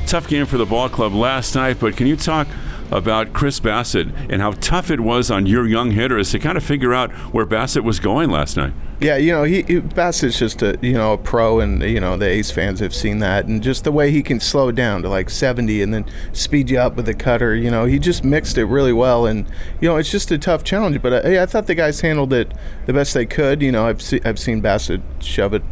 tough 0.06 0.28
game 0.28 0.46
for 0.46 0.60
the 0.60 0.66
ball 0.68 0.90
club 0.90 1.16
last 1.16 1.56
night, 1.56 1.80
but 1.80 1.98
can 1.98 2.06
you 2.06 2.16
talk 2.16 2.48
about 2.94 3.34
Chris 3.34 3.60
Bassitt 3.60 4.14
and 4.30 4.42
how 4.42 4.52
tough 4.52 4.92
it 4.92 5.00
was 5.00 5.32
on 5.32 5.46
your 5.46 5.68
young 5.68 5.92
hitters 5.92 6.32
to 6.32 6.40
kind 6.40 6.58
of 6.58 6.64
figure 6.64 6.94
out 6.94 7.12
where 7.34 7.46
Bassitt 7.46 7.84
was 7.84 8.00
going 8.00 8.30
last 8.30 8.56
night? 8.56 8.74
Yeah, 9.00 9.18
you 9.18 9.34
know, 9.34 9.44
he, 9.44 9.64
he 9.64 9.82
Bassitt's 9.82 10.40
just 10.40 10.62
a 10.62 10.78
you 10.82 10.94
know 10.94 11.14
a 11.14 11.18
pro, 11.18 11.60
and 11.60 11.82
you 11.82 12.00
know 12.00 12.16
the 12.16 12.28
A's 12.28 12.52
fans 12.52 12.80
have 12.80 12.96
seen 12.96 13.20
that, 13.20 13.46
and 13.46 13.62
just 13.62 13.84
the 13.84 13.92
way 13.92 14.12
he 14.12 14.24
can 14.24 14.40
slow 14.40 14.72
down 14.72 15.02
to 15.02 15.10
like 15.10 15.30
70 15.30 15.82
and 15.82 15.94
then 15.94 16.06
speed 16.32 16.70
you 16.70 16.80
up 16.80 16.96
with 16.96 17.08
the 17.08 17.14
cutter. 17.14 17.54
You 17.56 17.70
know, 17.70 17.84
he 17.86 18.00
just 18.00 18.24
mixed 18.24 18.58
it 18.58 18.66
really 18.66 18.94
well, 18.94 19.26
and 19.26 19.46
you 19.82 19.90
know 19.90 19.98
it's 19.98 20.12
just 20.12 20.32
a 20.32 20.38
tough 20.38 20.64
challenge. 20.64 21.02
But 21.02 21.26
uh, 21.26 21.28
I, 21.28 21.42
I 21.42 21.46
thought 21.46 21.68
the 21.68 21.76
guys 21.76 22.00
handled 22.00 22.32
it 22.32 22.54
the 22.86 22.94
best 22.94 23.14
they 23.14 23.26
could. 23.26 23.62
You 23.62 23.74
know, 23.74 23.88
I've 23.88 24.02
I've 24.24 24.40
seen 24.40 24.62
Bassitt 24.62 25.02
shove 25.20 25.54
it 25.54 25.64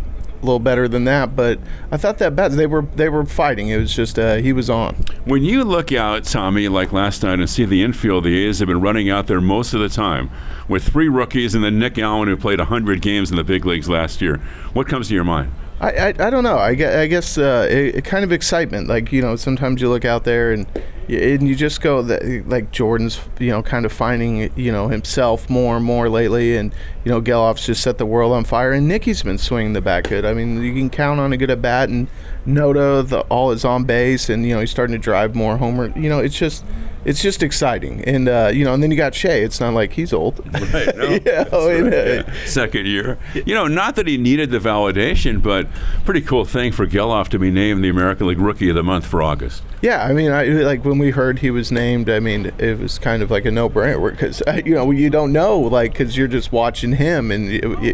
a 0.42 0.46
little 0.46 0.60
better 0.60 0.88
than 0.88 1.04
that, 1.06 1.36
but 1.36 1.60
I 1.92 1.98
thought 1.98 2.18
that 2.20 2.36
bad. 2.36 2.54
They 2.54 2.68
were 2.68 2.84
they 2.96 3.10
were 3.10 3.26
fighting. 3.26 3.70
It 3.70 3.78
was 3.78 3.94
just 3.94 4.18
uh, 4.18 4.36
he 4.36 4.54
was 4.54 4.70
on. 4.70 4.96
When 5.26 5.44
you 5.44 5.64
look 5.64 5.92
out, 5.92 6.24
Tommy, 6.24 6.68
like 6.68 6.92
last 6.92 7.24
night, 7.24 7.40
and 7.40 7.50
see 7.50 7.66
the 7.66 7.84
infield, 7.84 8.24
the 8.24 8.46
A's 8.46 8.60
have 8.60 8.68
been 8.68 8.82
running 8.82 9.10
out 9.10 9.28
there 9.28 9.42
most 9.42 9.74
of 9.74 9.80
the 9.80 9.90
time 9.90 10.30
with 10.68 10.84
three 10.84 11.10
rookies 11.10 11.54
and 11.56 11.64
then 11.64 11.78
Nick 11.80 11.98
Allen, 12.00 12.28
who 12.28 12.38
played 12.38 12.60
100 12.60 13.02
games 13.02 13.30
in 13.30 13.38
the 13.38 13.44
big 13.44 13.66
leagues 13.66 13.90
last 13.90 14.22
year. 14.22 14.38
What 14.74 14.88
comes 14.88 15.10
to 15.10 15.14
your 15.14 15.24
mind? 15.24 15.52
I, 15.82 15.92
I, 15.92 16.08
I 16.08 16.30
don't 16.30 16.44
know. 16.44 16.58
I 16.58 16.76
guess, 16.76 16.96
I 16.96 17.08
guess 17.08 17.38
uh, 17.38 17.68
it, 17.70 17.96
it 17.96 18.06
kind 18.06 18.24
of 18.24 18.32
excitement. 18.32 18.88
Like 18.88 19.12
you 19.12 19.22
know, 19.22 19.36
sometimes 19.36 19.82
you 19.82 19.90
look 19.90 20.06
out 20.06 20.24
there 20.24 20.52
and 20.52 20.68
and 21.12 21.48
you 21.48 21.56
just 21.56 21.82
go 21.82 22.02
that 22.04 22.48
like 22.48 22.72
Jordan's 22.72 23.20
you 23.40 23.50
know 23.50 23.62
kind 23.62 23.86
of 23.86 23.92
finding 23.92 24.52
you 24.58 24.72
know 24.72 24.88
himself 24.88 25.50
more 25.50 25.78
and 25.78 25.86
more 25.86 26.10
lately, 26.10 26.58
and 26.58 26.74
you 27.04 27.12
know 27.12 27.22
Gelof's 27.22 27.66
just 27.66 27.82
set 27.82 27.98
the 27.98 28.06
world 28.06 28.32
on 28.34 28.44
fire, 28.44 28.72
and 28.72 28.88
Nicky's 28.88 29.24
been 29.24 29.38
swinging 29.38 29.74
the 29.74 29.82
bat 29.82 30.08
good. 30.08 30.26
I 30.26 30.34
mean, 30.34 30.62
you 30.62 30.74
can 30.74 30.90
count 30.90 31.20
on 31.20 31.34
a 31.34 31.38
good 31.38 31.52
at 31.52 31.62
bat, 31.62 31.90
and 31.90 32.08
Noda 32.48 33.08
the 33.08 33.22
all 33.22 33.52
is 33.52 33.66
on 33.66 33.84
base, 33.84 34.30
and 34.30 34.46
you 34.46 34.54
know 34.54 34.60
he's 34.60 34.72
starting 34.72 34.96
to 34.96 35.02
drive 35.02 35.36
more 35.36 35.58
homer. 35.58 35.92
You 35.98 36.10
know, 36.10 36.20
it's 36.20 36.38
just 36.38 36.64
it's 37.06 37.22
just 37.22 37.42
exciting. 37.44 38.04
And 38.06 38.28
uh, 38.28 38.52
you 38.54 38.64
know, 38.64 38.74
and 38.74 38.82
then 38.82 38.92
you 38.92 38.98
got 38.98 39.16
Shea. 39.16 39.44
It's 39.44 39.60
not 39.60 39.74
like 39.74 39.94
he's 39.94 40.14
old. 40.14 40.40
Right. 40.72 40.96
No, 40.96 41.04
yeah, 41.26 41.44
right, 41.52 41.94
uh, 41.94 42.24
yeah. 42.28 42.46
Second 42.46 42.86
year. 42.86 43.18
You 43.34 43.56
know, 43.56 43.68
not 43.68 43.96
that 43.96 44.08
he 44.08 44.16
needed 44.18 44.52
the 44.52 44.60
validation, 44.60 45.42
but 45.42 45.68
pretty 46.06 46.22
cool 46.22 46.46
thing 46.46 46.72
for 46.72 46.88
Gelof 46.88 47.28
to 47.30 47.40
be 47.40 47.52
named 47.52 47.84
the 47.84 47.90
American 47.90 48.28
League 48.28 48.40
Rookie 48.40 48.70
of 48.70 48.76
the 48.76 48.84
Month 48.84 49.06
for 49.06 49.22
August. 49.22 49.64
Yeah, 49.82 50.06
I 50.06 50.14
mean, 50.14 50.32
I 50.32 50.46
like 50.46 50.86
when 50.86 50.98
we 50.98 51.12
heard 51.12 51.40
he 51.40 51.52
was 51.52 51.72
named. 51.72 52.10
I 52.10 52.20
mean, 52.20 52.54
it 52.58 52.80
was 52.80 53.00
kind 53.00 53.22
of 53.24 53.32
like 53.32 53.46
a 53.46 53.52
no-brainer 53.52 54.12
because 54.12 54.42
you 54.66 54.76
know 54.76 54.92
you 54.92 55.10
don't 55.10 55.34
know, 55.34 55.60
like, 55.60 55.94
because 55.94 56.16
you're 56.16 56.28
just 56.28 56.52
watching 56.52 56.94
him, 56.94 57.32
and 57.32 57.50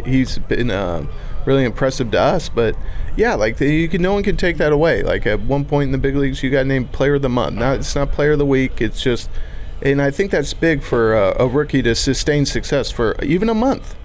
he's 0.06 0.38
been 0.38 0.70
uh, 0.70 1.06
really 1.48 1.64
impressive 1.64 2.12
to 2.12 2.20
us. 2.20 2.50
But 2.50 2.76
yeah, 3.16 3.34
like 3.34 3.60
you 3.60 3.88
can, 3.88 4.02
no 4.02 4.14
one 4.14 4.22
can 4.22 4.38
take 4.38 4.58
that 4.58 4.72
away. 4.72 5.02
Like 5.02 5.26
at 5.26 5.40
one 5.40 5.66
point 5.66 5.88
in 5.88 5.92
the 5.94 5.98
big 5.98 6.16
leagues, 6.16 6.44
you 6.44 6.52
got 6.52 6.68
named 6.68 6.92
Player 6.92 7.16
of 7.16 7.24
the 7.24 7.30
Month. 7.30 7.56
Now 7.56 7.72
it's 7.72 7.96
not 7.96 8.12
Player 8.12 8.34
of 8.34 8.38
the 8.38 8.46
Week. 8.46 8.80
It's 8.82 9.02
just, 9.02 9.30
and 9.82 10.02
I 10.02 10.12
think 10.12 10.30
that's 10.30 10.54
big 10.54 10.84
for 10.84 11.16
uh, 11.16 11.36
a 11.40 11.48
rookie 11.48 11.82
to 11.82 11.96
sustain 11.96 12.46
success 12.46 12.92
for 12.92 13.16
even 13.24 13.50
a 13.50 13.56
month. 13.56 13.96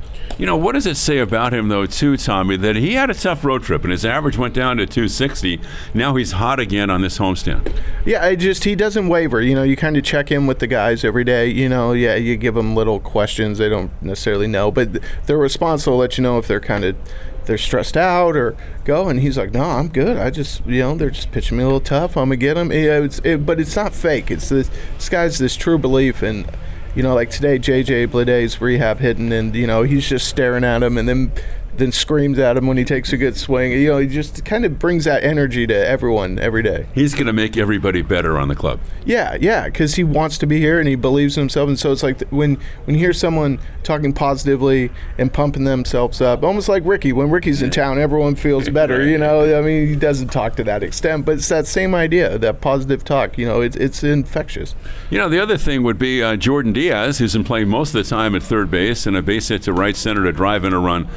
You 0.43 0.47
know, 0.47 0.57
what 0.57 0.73
does 0.73 0.89
it 0.89 0.97
say 0.97 1.19
about 1.19 1.55
him, 1.55 1.69
though, 1.69 1.87
too, 1.87 2.17
Tommy, 2.17 2.57
that 2.57 2.75
he 2.75 2.95
had 2.95 3.11
a 3.11 3.15
tough 3.15 3.45
road 3.45 3.63
trip 3.63 3.85
and 3.85 3.93
his 3.93 4.05
average 4.05 4.37
went 4.37 4.55
down 4.55 4.79
to 4.79 4.87
260. 4.87 5.61
Now 5.95 6.17
he's 6.17 6.33
hot 6.33 6.59
again 6.59 6.91
on 6.91 7.01
this 7.01 7.19
homestand. 7.19 7.73
Yeah, 8.05 8.25
I 8.25 8.35
just 8.35 8.65
he 8.65 8.75
doesn't 8.75 9.07
waver. 9.07 9.41
You 9.41 9.55
know, 9.55 9.63
you 9.63 9.77
kind 9.77 9.97
of 9.97 10.03
check 10.03 10.33
in 10.33 10.49
with 10.49 10.59
the 10.59 10.67
guys 10.67 11.05
every 11.05 11.23
day. 11.23 11.47
You 11.47 11.69
know, 11.69 11.93
yeah, 11.93 12.17
you 12.17 12.37
give 12.37 12.57
them 12.57 12.75
little 12.75 12.99
questions 12.99 13.59
they 13.59 13.69
don't 13.69 13.93
necessarily 14.03 14.49
know, 14.49 14.73
but 14.73 15.01
their 15.27 15.39
response 15.39 15.87
will 15.87 15.99
let 15.99 16.19
you 16.19 16.23
know 16.23 16.39
if 16.39 16.49
they're 16.49 16.59
kind 16.59 16.83
of 16.83 16.97
they're 17.45 17.57
stressed 17.57 17.97
out 17.97 18.35
or 18.35 18.57
go. 18.83 19.09
And 19.09 19.21
he's 19.21 19.39
like, 19.39 19.53
no, 19.53 19.63
I'm 19.63 19.91
good. 19.91 20.17
I 20.17 20.31
just, 20.31 20.67
you 20.67 20.81
know, 20.81 20.97
they're 20.97 21.11
just 21.11 21.31
pitching 21.31 21.59
me 21.59 21.63
a 21.63 21.67
little 21.67 21.81
tough. 21.81 22.17
I'm 22.17 22.31
gonna 22.31 22.37
get 22.37 22.55
them. 22.55 22.73
it's, 22.73 23.21
it, 23.21 23.47
but 23.47 23.61
it's 23.61 23.77
not 23.77 23.95
fake. 23.95 24.29
It's 24.33 24.49
this, 24.49 24.69
this 24.97 25.09
guy's 25.09 25.39
this 25.39 25.55
true 25.55 25.79
belief 25.79 26.21
and. 26.21 26.51
You 26.95 27.03
know, 27.03 27.15
like 27.15 27.31
today, 27.31 27.59
JJ 27.59 28.11
Bleday's 28.11 28.61
rehab 28.61 28.99
hitting, 28.99 29.33
and 29.33 29.55
you 29.55 29.67
know 29.67 29.83
he's 29.83 30.07
just 30.07 30.29
staring 30.29 30.65
at 30.65 30.83
him, 30.83 30.99
and 30.99 31.09
then 31.09 31.33
then 31.77 31.91
screams 31.91 32.39
at 32.39 32.57
him 32.57 32.67
when 32.67 32.77
he 32.77 32.85
takes 32.85 33.13
a 33.13 33.17
good 33.17 33.37
swing. 33.37 33.73
You 33.73 33.93
know, 33.93 33.99
he 33.99 34.07
just 34.07 34.45
kind 34.45 34.65
of 34.65 34.79
brings 34.79 35.05
that 35.05 35.25
energy 35.25 35.67
to 35.67 35.75
everyone 35.75 36.39
every 36.39 36.63
day. 36.63 36.87
He's 36.95 37.15
going 37.15 37.27
to 37.27 37.33
make 37.33 37.57
everybody 37.57 38.03
better 38.03 38.39
on 38.39 38.49
the 38.49 38.55
club. 38.55 38.81
Yeah, 39.07 39.37
yeah, 39.41 39.67
because 39.67 39.95
he 39.95 40.05
wants 40.05 40.37
to 40.39 40.47
be 40.47 40.59
here 40.59 40.79
and 40.79 40.87
he 40.87 40.97
believes 40.97 41.37
in 41.37 41.43
himself. 41.43 41.69
And 41.69 41.79
so 41.79 41.91
it's 41.93 42.03
like 42.03 42.21
when 42.31 42.57
when 42.85 42.95
you 42.95 43.01
hear 43.01 43.13
someone 43.13 43.59
talking 43.83 44.13
positively 44.13 44.91
and 45.19 45.33
pumping 45.33 45.65
themselves 45.65 46.21
up, 46.21 46.43
almost 46.43 46.69
like 46.69 46.83
Rickey. 46.85 47.13
When 47.13 47.31
Rickey's 47.31 47.63
in 47.63 47.71
town, 47.71 47.99
everyone 47.99 48.35
feels 48.35 48.69
better. 48.71 49.07
You 49.07 49.19
know, 49.19 49.59
I 49.59 49.63
mean, 49.63 49.89
he 49.89 49.97
doesn't 49.97 50.29
talk 50.29 50.57
to 50.57 50.65
that 50.65 50.83
extent, 50.83 51.25
but 51.25 51.37
it's 51.37 51.49
that 51.49 51.67
same 51.67 51.95
idea, 51.95 52.39
that 52.39 52.61
positive 52.61 53.03
talk. 53.03 53.39
You 53.39 53.47
know, 53.47 53.61
it's 53.63 53.77
it's 53.77 54.05
infectious. 54.05 54.75
You 55.11 55.19
know, 55.19 55.29
the 55.29 55.43
other 55.43 55.57
thing 55.57 55.83
would 55.85 55.99
be 55.99 56.23
uh, 56.23 56.37
Jordan 56.37 56.73
Diaz, 56.73 57.19
who's 57.19 57.33
been 57.33 57.45
playing 57.45 57.69
most 57.69 57.95
of 57.95 58.05
the 58.05 58.09
time 58.09 58.35
at 58.35 58.43
third 58.43 58.71
base 58.71 59.07
and 59.07 59.17
a 59.17 59.23
base 59.23 59.49
hit 59.49 59.63
to 59.63 59.73
right 59.73 59.97
center 59.97 60.25
to 60.25 60.33
drive 60.33 60.65
in 60.65 60.73
a 60.73 60.79
run 60.79 61.09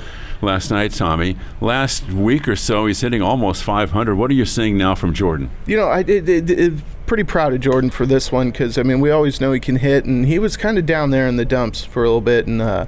last 0.42 0.72
night, 0.72 0.94
Tommy. 0.94 1.38
Last 1.62 2.08
week 2.10 2.48
or 2.48 2.56
so, 2.56 2.86
he's 2.86 3.02
hitting 3.02 3.22
almost 3.22 3.64
500. 3.64 4.16
What 4.16 4.32
are 4.32 4.34
you 4.34 4.46
seeing 4.46 4.78
now 4.78 4.96
from 4.96 5.14
Jordan? 5.14 5.50
You 5.66 5.78
know, 5.78 5.90
I 5.90 6.04
did. 6.04 6.84
Pretty 7.06 7.24
proud 7.24 7.54
of 7.54 7.60
Jordan 7.60 7.92
for 7.92 8.08
this 8.08 8.32
one 8.32 8.50
because 8.50 8.80
I 8.80 8.84
mean 8.84 9.00
we 9.00 9.12
always 9.12 9.40
know 9.40 9.52
he 9.52 9.60
can 9.60 9.76
hit, 9.76 10.06
and 10.06 10.26
he 10.26 10.40
was 10.40 10.58
kind 10.58 10.80
of 10.80 10.88
down 10.88 11.12
there 11.12 11.28
in 11.28 11.36
the 11.36 11.46
dumps 11.46 11.84
for 11.84 12.04
a 12.04 12.08
little 12.08 12.20
bit, 12.20 12.48
and 12.48 12.62
uh, 12.62 12.88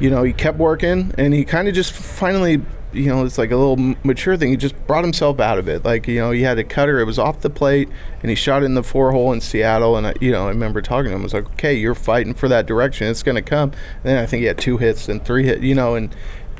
you 0.00 0.10
know 0.10 0.24
he 0.24 0.32
kept 0.32 0.58
working, 0.58 1.14
and 1.16 1.32
he 1.32 1.44
kind 1.44 1.68
of 1.68 1.74
just 1.74 1.92
finally 1.92 2.60
you 2.92 3.06
know, 3.06 3.24
it's 3.24 3.38
like 3.38 3.50
a 3.50 3.56
little 3.56 3.96
mature 4.04 4.36
thing. 4.36 4.50
He 4.50 4.56
just 4.56 4.74
brought 4.86 5.04
himself 5.04 5.40
out 5.40 5.58
of 5.58 5.68
it. 5.68 5.84
Like, 5.84 6.06
you 6.06 6.20
know, 6.20 6.30
he 6.30 6.42
had 6.42 6.58
a 6.58 6.64
cutter, 6.64 7.00
it 7.00 7.04
was 7.04 7.18
off 7.18 7.40
the 7.40 7.50
plate, 7.50 7.88
and 8.20 8.30
he 8.30 8.34
shot 8.34 8.62
it 8.62 8.66
in 8.66 8.74
the 8.74 8.82
four 8.82 9.12
hole 9.12 9.32
in 9.32 9.40
Seattle. 9.40 9.96
And, 9.96 10.08
I, 10.08 10.14
you 10.20 10.30
know, 10.30 10.46
I 10.46 10.50
remember 10.50 10.82
talking 10.82 11.10
to 11.10 11.16
him, 11.16 11.22
I 11.22 11.24
was 11.24 11.34
like, 11.34 11.46
okay, 11.52 11.74
you're 11.74 11.94
fighting 11.94 12.34
for 12.34 12.48
that 12.48 12.66
direction. 12.66 13.08
It's 13.08 13.22
going 13.22 13.36
to 13.36 13.42
come. 13.42 13.70
And 13.70 14.04
then 14.04 14.18
I 14.18 14.26
think 14.26 14.40
he 14.40 14.46
had 14.46 14.58
two 14.58 14.76
hits 14.78 15.08
and 15.08 15.24
three 15.24 15.44
hits, 15.44 15.62
you 15.62 15.74
know, 15.74 15.94
and 15.94 16.14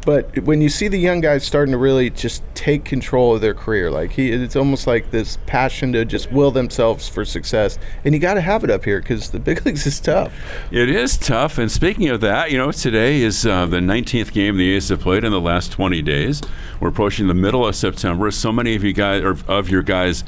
but 0.04 0.36
when 0.40 0.60
you 0.60 0.68
see 0.68 0.88
the 0.88 0.98
young 0.98 1.20
guys 1.20 1.44
starting 1.44 1.72
to 1.72 1.78
really 1.78 2.10
just 2.10 2.42
take 2.54 2.84
control 2.84 3.34
of 3.34 3.40
their 3.40 3.54
career, 3.54 3.90
like 3.90 4.12
he, 4.12 4.32
it's 4.32 4.56
almost 4.56 4.86
like 4.86 5.10
this 5.10 5.38
passion 5.46 5.92
to 5.92 6.04
just 6.04 6.32
will 6.32 6.50
themselves 6.50 7.08
for 7.08 7.24
success. 7.24 7.78
And 8.04 8.12
you 8.12 8.20
got 8.20 8.34
to 8.34 8.40
have 8.40 8.64
it 8.64 8.70
up 8.70 8.84
here 8.84 9.00
because 9.00 9.30
the 9.30 9.38
big 9.40 9.64
leagues 9.64 9.86
is 9.86 10.00
tough. 10.00 10.32
It 10.72 10.88
is 10.88 11.16
tough. 11.16 11.58
And 11.58 11.70
speaking 11.70 12.08
of 12.08 12.20
that, 12.22 12.50
you 12.50 12.58
know, 12.58 12.72
today 12.72 13.22
is 13.22 13.46
uh, 13.46 13.66
the 13.66 13.78
19th 13.78 14.32
game 14.32 14.56
the 14.56 14.72
A's 14.72 14.88
have 14.88 15.00
played 15.00 15.22
in 15.22 15.30
the 15.30 15.40
last 15.40 15.70
20 15.70 16.02
days. 16.02 16.42
We're 16.80 16.88
approaching 16.88 17.28
the 17.28 17.34
middle 17.34 17.66
of 17.66 17.76
September. 17.76 18.30
So 18.32 18.50
many 18.52 18.74
of 18.74 18.82
you 18.82 18.92
guys, 18.92 19.22
or 19.22 19.36
of 19.46 19.68
your 19.68 19.82
guys, 19.82 20.24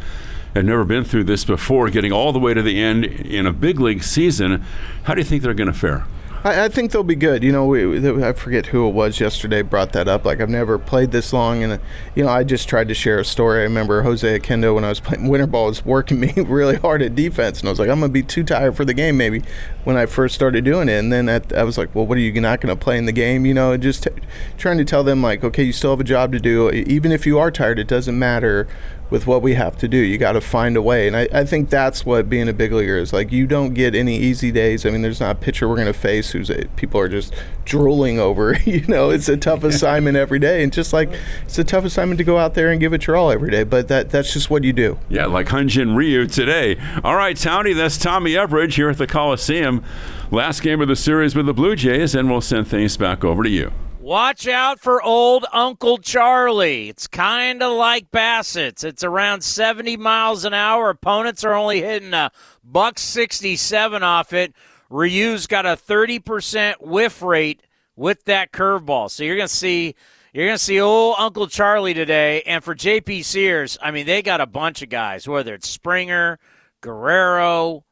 have 0.54 0.64
never 0.64 0.84
been 0.84 1.02
through 1.02 1.24
this 1.24 1.44
before, 1.44 1.90
getting 1.90 2.12
all 2.12 2.32
the 2.32 2.38
way 2.38 2.54
to 2.54 2.62
the 2.62 2.80
end 2.80 3.04
in 3.04 3.44
a 3.44 3.52
big 3.52 3.80
league 3.80 4.04
season. 4.04 4.64
How 5.02 5.14
do 5.14 5.20
you 5.20 5.24
think 5.24 5.42
they're 5.42 5.52
going 5.52 5.72
to 5.72 5.78
fare? 5.78 6.06
I, 6.44 6.64
I, 6.64 6.68
think 6.68 6.92
they'll 6.92 7.02
be 7.02 7.16
good. 7.16 7.42
You 7.42 7.52
know, 7.52 7.64
we, 7.64 8.22
I 8.22 8.34
forget 8.34 8.66
who 8.66 8.86
it 8.86 8.92
was 8.92 9.18
yesterday 9.18 9.62
brought 9.62 9.92
that 9.92 10.08
up. 10.08 10.26
Like 10.26 10.40
I've 10.40 10.50
never 10.50 10.78
played 10.78 11.10
this 11.10 11.32
long, 11.32 11.62
and 11.62 11.80
you 12.14 12.22
know, 12.22 12.28
I 12.28 12.44
just 12.44 12.68
tried 12.68 12.88
to 12.88 12.94
share 12.94 13.18
a 13.18 13.24
story. 13.24 13.60
I 13.60 13.62
remember 13.62 14.02
Jose 14.02 14.38
Oquendo 14.38 14.74
when 14.74 14.84
I 14.84 14.90
was 14.90 15.00
playing 15.00 15.28
winter 15.28 15.46
ball 15.46 15.66
was 15.66 15.84
working 15.84 16.20
me 16.20 16.32
really 16.36 16.76
hard 16.76 17.00
at 17.00 17.14
defense, 17.14 17.60
and 17.60 17.68
I 17.68 17.72
was 17.72 17.78
like, 17.78 17.88
I'm 17.88 18.00
gonna 18.00 18.12
be 18.12 18.22
too 18.22 18.44
tired 18.44 18.76
for 18.76 18.84
the 18.84 18.94
game 18.94 19.16
maybe 19.16 19.42
when 19.84 19.96
I 19.96 20.04
first 20.04 20.34
started 20.34 20.64
doing 20.64 20.88
it. 20.88 20.98
And 20.98 21.10
then 21.10 21.28
at, 21.30 21.52
I 21.54 21.64
was 21.64 21.78
like, 21.78 21.94
well, 21.94 22.06
what 22.06 22.18
are 22.18 22.20
you 22.20 22.38
not 22.40 22.60
gonna 22.60 22.76
play 22.76 22.98
in 22.98 23.06
the 23.06 23.12
game? 23.12 23.46
You 23.46 23.54
know, 23.54 23.76
just 23.78 24.04
t- 24.04 24.10
trying 24.58 24.76
to 24.78 24.84
tell 24.84 25.02
them 25.02 25.22
like, 25.22 25.44
okay, 25.44 25.62
you 25.62 25.72
still 25.72 25.90
have 25.90 26.00
a 26.00 26.04
job 26.04 26.32
to 26.32 26.40
do. 26.40 26.70
Even 26.70 27.10
if 27.10 27.26
you 27.26 27.38
are 27.38 27.50
tired, 27.50 27.78
it 27.78 27.88
doesn't 27.88 28.18
matter 28.18 28.68
with 29.10 29.26
what 29.26 29.42
we 29.42 29.54
have 29.54 29.76
to 29.78 29.88
do. 29.88 29.96
You 29.96 30.18
got 30.18 30.32
to 30.32 30.40
find 30.40 30.76
a 30.76 30.82
way. 30.82 31.06
And 31.06 31.16
I, 31.16 31.28
I 31.32 31.44
think 31.44 31.70
that's 31.70 32.04
what 32.06 32.28
being 32.28 32.48
a 32.48 32.52
big 32.52 32.72
leaguer 32.72 32.96
is. 32.96 33.12
Like, 33.12 33.30
you 33.32 33.46
don't 33.46 33.74
get 33.74 33.94
any 33.94 34.16
easy 34.16 34.50
days. 34.50 34.86
I 34.86 34.90
mean, 34.90 35.02
there's 35.02 35.20
not 35.20 35.36
a 35.36 35.38
pitcher 35.38 35.68
we're 35.68 35.76
going 35.76 35.86
to 35.86 35.92
face 35.92 36.30
who's 36.30 36.50
a, 36.50 36.66
people 36.76 37.00
are 37.00 37.08
just 37.08 37.34
drooling 37.64 38.18
over. 38.18 38.58
you 38.64 38.86
know, 38.86 39.10
it's 39.10 39.28
a 39.28 39.36
tough 39.36 39.64
assignment 39.64 40.16
every 40.16 40.38
day. 40.38 40.62
And 40.62 40.72
just 40.72 40.92
like 40.92 41.12
it's 41.44 41.58
a 41.58 41.64
tough 41.64 41.84
assignment 41.84 42.18
to 42.18 42.24
go 42.24 42.38
out 42.38 42.54
there 42.54 42.70
and 42.70 42.80
give 42.80 42.92
it 42.92 43.06
your 43.06 43.16
all 43.16 43.30
every 43.30 43.50
day. 43.50 43.64
But 43.64 43.88
that 43.88 44.10
that's 44.10 44.32
just 44.32 44.50
what 44.50 44.64
you 44.64 44.72
do. 44.72 44.98
Yeah, 45.08 45.26
like 45.26 45.46
Hyun-Jin 45.48 45.94
Ryu 45.94 46.26
today. 46.26 46.76
All 47.02 47.16
right, 47.16 47.36
Townie, 47.36 47.76
that's 47.76 47.98
Tommy 47.98 48.32
Everidge 48.32 48.74
here 48.74 48.90
at 48.90 48.98
the 48.98 49.06
Coliseum. 49.06 49.84
Last 50.30 50.62
game 50.62 50.80
of 50.80 50.88
the 50.88 50.96
series 50.96 51.34
with 51.34 51.46
the 51.46 51.54
Blue 51.54 51.76
Jays, 51.76 52.14
and 52.14 52.30
we'll 52.30 52.40
send 52.40 52.66
things 52.66 52.96
back 52.96 53.24
over 53.24 53.42
to 53.42 53.50
you. 53.50 53.72
Watch 54.04 54.46
out 54.46 54.80
for 54.80 55.00
old 55.00 55.46
Uncle 55.50 55.96
Charlie. 55.96 56.90
It's 56.90 57.06
kind 57.06 57.62
of 57.62 57.72
like 57.72 58.10
Bassitt's. 58.10 58.84
It's 58.84 59.02
around 59.02 59.40
70 59.40 59.96
miles 59.96 60.44
an 60.44 60.52
hour. 60.52 60.90
Opponents 60.90 61.42
are 61.42 61.54
only 61.54 61.80
hitting 61.80 62.12
a 62.12 62.30
buck 62.62 62.98
67 62.98 64.02
off 64.02 64.34
it. 64.34 64.52
Ryu's 64.90 65.46
got 65.46 65.64
a 65.64 65.70
30% 65.70 66.82
whiff 66.82 67.22
rate 67.22 67.62
with 67.96 68.22
that 68.26 68.52
curveball. 68.52 69.10
So 69.10 69.24
you're 69.24 69.36
going 69.36 69.48
to 69.48 69.54
see 69.54 69.94
you're 70.34 70.48
going 70.48 70.58
to 70.58 70.62
see 70.62 70.82
old 70.82 71.14
Uncle 71.18 71.46
Charlie 71.46 71.94
today 71.94 72.42
and 72.42 72.62
for 72.62 72.74
JP 72.74 73.24
Sears, 73.24 73.78
I 73.80 73.90
mean 73.90 74.04
they 74.04 74.20
got 74.20 74.42
a 74.42 74.46
bunch 74.46 74.82
of 74.82 74.90
guys 74.90 75.26
whether 75.26 75.54
it's 75.54 75.70
Springer, 75.70 76.38
Guerrero, 76.82 77.86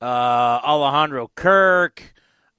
uh, 0.00 0.04
Alejandro 0.62 1.28
Kirk, 1.34 2.14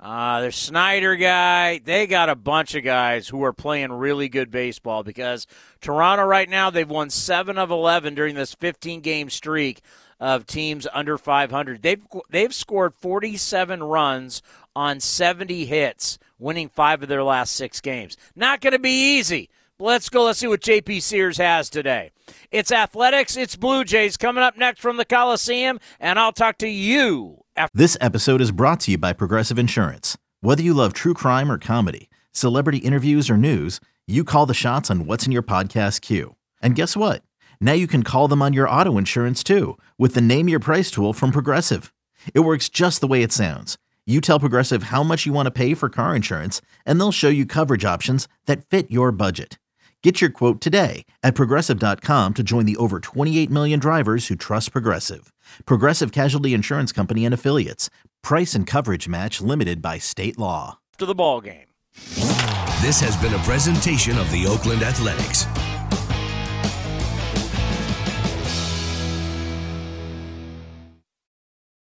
uh, 0.08 0.40
there's 0.40 0.56
Schneider 0.56 1.18
guy. 1.18 1.80
They 1.80 2.08
got 2.08 2.30
a 2.30 2.36
bunch 2.36 2.76
of 2.76 2.84
guys 2.86 3.28
who 3.28 3.44
are 3.44 3.52
playing 3.52 3.92
really 3.92 4.30
good 4.30 4.50
baseball 4.50 5.04
because 5.04 5.48
Toronto 5.82 6.24
right 6.24 6.50
now 6.50 6.70
they've 6.70 6.90
won 6.90 7.10
seven 7.10 7.58
of 7.58 7.72
eleven 7.72 8.16
during 8.16 8.34
this 8.34 8.56
15 8.56 9.02
game 9.02 9.30
streak 9.30 9.82
of 10.18 10.46
teams 10.46 10.88
under 10.94 11.18
500. 11.18 11.82
They've 11.82 12.02
they've 12.30 12.54
scored 12.54 12.96
47 12.96 13.84
runs 13.84 14.42
on 14.74 15.02
70 15.02 15.66
hits, 15.66 16.20
winning 16.40 16.70
five 16.70 17.04
of 17.04 17.10
their 17.10 17.24
last 17.24 17.52
six 17.52 17.82
games. 17.82 18.16
Not 18.34 18.62
going 18.62 18.72
to 18.72 18.80
be 18.80 19.18
easy. 19.18 19.50
Let's 19.80 20.10
go. 20.10 20.24
Let's 20.24 20.40
see 20.40 20.48
what 20.48 20.62
JP 20.62 21.04
Sears 21.04 21.38
has 21.38 21.70
today. 21.70 22.10
It's 22.50 22.72
athletics. 22.72 23.38
It's 23.38 23.56
Blue 23.56 23.84
Jays 23.84 24.18
coming 24.18 24.44
up 24.44 24.58
next 24.58 24.82
from 24.82 24.98
the 24.98 25.06
Coliseum, 25.06 25.80
and 26.00 26.18
I'll 26.18 26.32
talk 26.32 26.58
to 26.60 26.68
you 26.68 27.44
after. 27.56 27.78
This 27.78 27.96
episode 28.02 28.42
is 28.42 28.52
brought 28.52 28.80
to 28.82 28.92
you 28.92 28.98
by 28.98 29.14
Progressive 29.14 29.60
Insurance. 29.60 30.18
Whether 30.42 30.64
you 30.64 30.74
love 30.74 30.94
true 30.94 31.14
crime 31.14 31.52
or 31.52 31.60
comedy, 31.60 32.10
celebrity 32.32 32.80
interviews 32.80 33.30
or 33.30 33.38
news, 33.38 33.80
you 34.08 34.24
call 34.24 34.48
the 34.48 34.56
shots 34.56 34.90
on 34.90 35.06
what's 35.06 35.28
in 35.28 35.32
your 35.32 35.44
podcast 35.44 36.02
queue. 36.02 36.34
And 36.60 36.74
guess 36.74 36.98
what? 36.98 37.22
Now 37.62 37.74
you 37.74 37.86
can 37.86 38.02
call 38.02 38.28
them 38.28 38.42
on 38.42 38.54
your 38.54 38.68
auto 38.68 38.98
insurance 38.98 39.44
too 39.44 39.78
with 39.96 40.16
the 40.16 40.22
Name 40.22 40.50
Your 40.50 40.60
Price 40.60 40.90
tool 40.90 41.14
from 41.14 41.32
Progressive. 41.32 41.94
It 42.34 42.40
works 42.40 42.68
just 42.68 43.00
the 43.00 43.08
way 43.08 43.22
it 43.22 43.32
sounds. 43.32 43.78
You 44.08 44.22
tell 44.22 44.40
Progressive 44.40 44.84
how 44.84 45.04
much 45.04 45.28
you 45.28 45.34
want 45.34 45.46
to 45.46 45.52
pay 45.52 45.76
for 45.76 45.88
car 45.88 46.16
insurance, 46.16 46.62
and 46.84 47.00
they'll 47.00 47.12
show 47.12 47.30
you 47.30 47.46
coverage 47.46 47.86
options 47.86 48.28
that 48.48 48.68
fit 48.70 48.90
your 48.90 49.12
budget. 49.12 49.60
Get 50.04 50.22
your 50.22 50.30
quote 50.30 50.62
today 50.62 51.06
at 51.24 51.34
progressive.com 51.34 52.36
to 52.36 52.44
join 52.44 52.68
the 52.68 52.78
over 52.78 53.00
28 53.00 53.50
million 53.50 53.80
drivers 53.80 54.28
who 54.28 54.36
trust 54.36 54.72
Progressive. 54.72 55.34
Progressive 55.66 56.12
Casualty 56.12 56.54
Insurance 56.54 56.92
Company 56.92 57.26
and 57.26 57.34
Affiliates. 57.34 57.90
Price 58.22 58.54
and 58.54 58.68
coverage 58.68 59.08
match 59.08 59.42
limited 59.42 59.82
by 59.82 59.98
state 59.98 60.38
law. 60.38 60.78
To 61.00 61.08
the 61.08 61.16
ball 61.16 61.42
game. 61.42 61.66
This 61.96 63.00
has 63.00 63.18
been 63.18 63.34
a 63.34 63.40
presentation 63.40 64.20
of 64.20 64.32
the 64.32 64.46
Oakland 64.46 64.84
Athletics. 64.84 65.46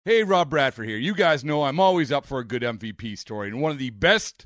Hey, 0.05 0.23
Rob 0.23 0.49
Bradford 0.51 0.87
here. 0.87 0.97
You 0.97 1.15
guys 1.15 1.43
know 1.43 1.63
I'm 1.63 1.79
always 1.79 2.11
up 2.13 2.25
for 2.25 2.39
a 2.39 2.45
good 2.45 2.61
MVP 2.61 3.17
story, 3.17 3.49
and 3.49 3.59
one 3.59 3.71
of 3.71 3.79
the 3.79 3.89
best 3.89 4.45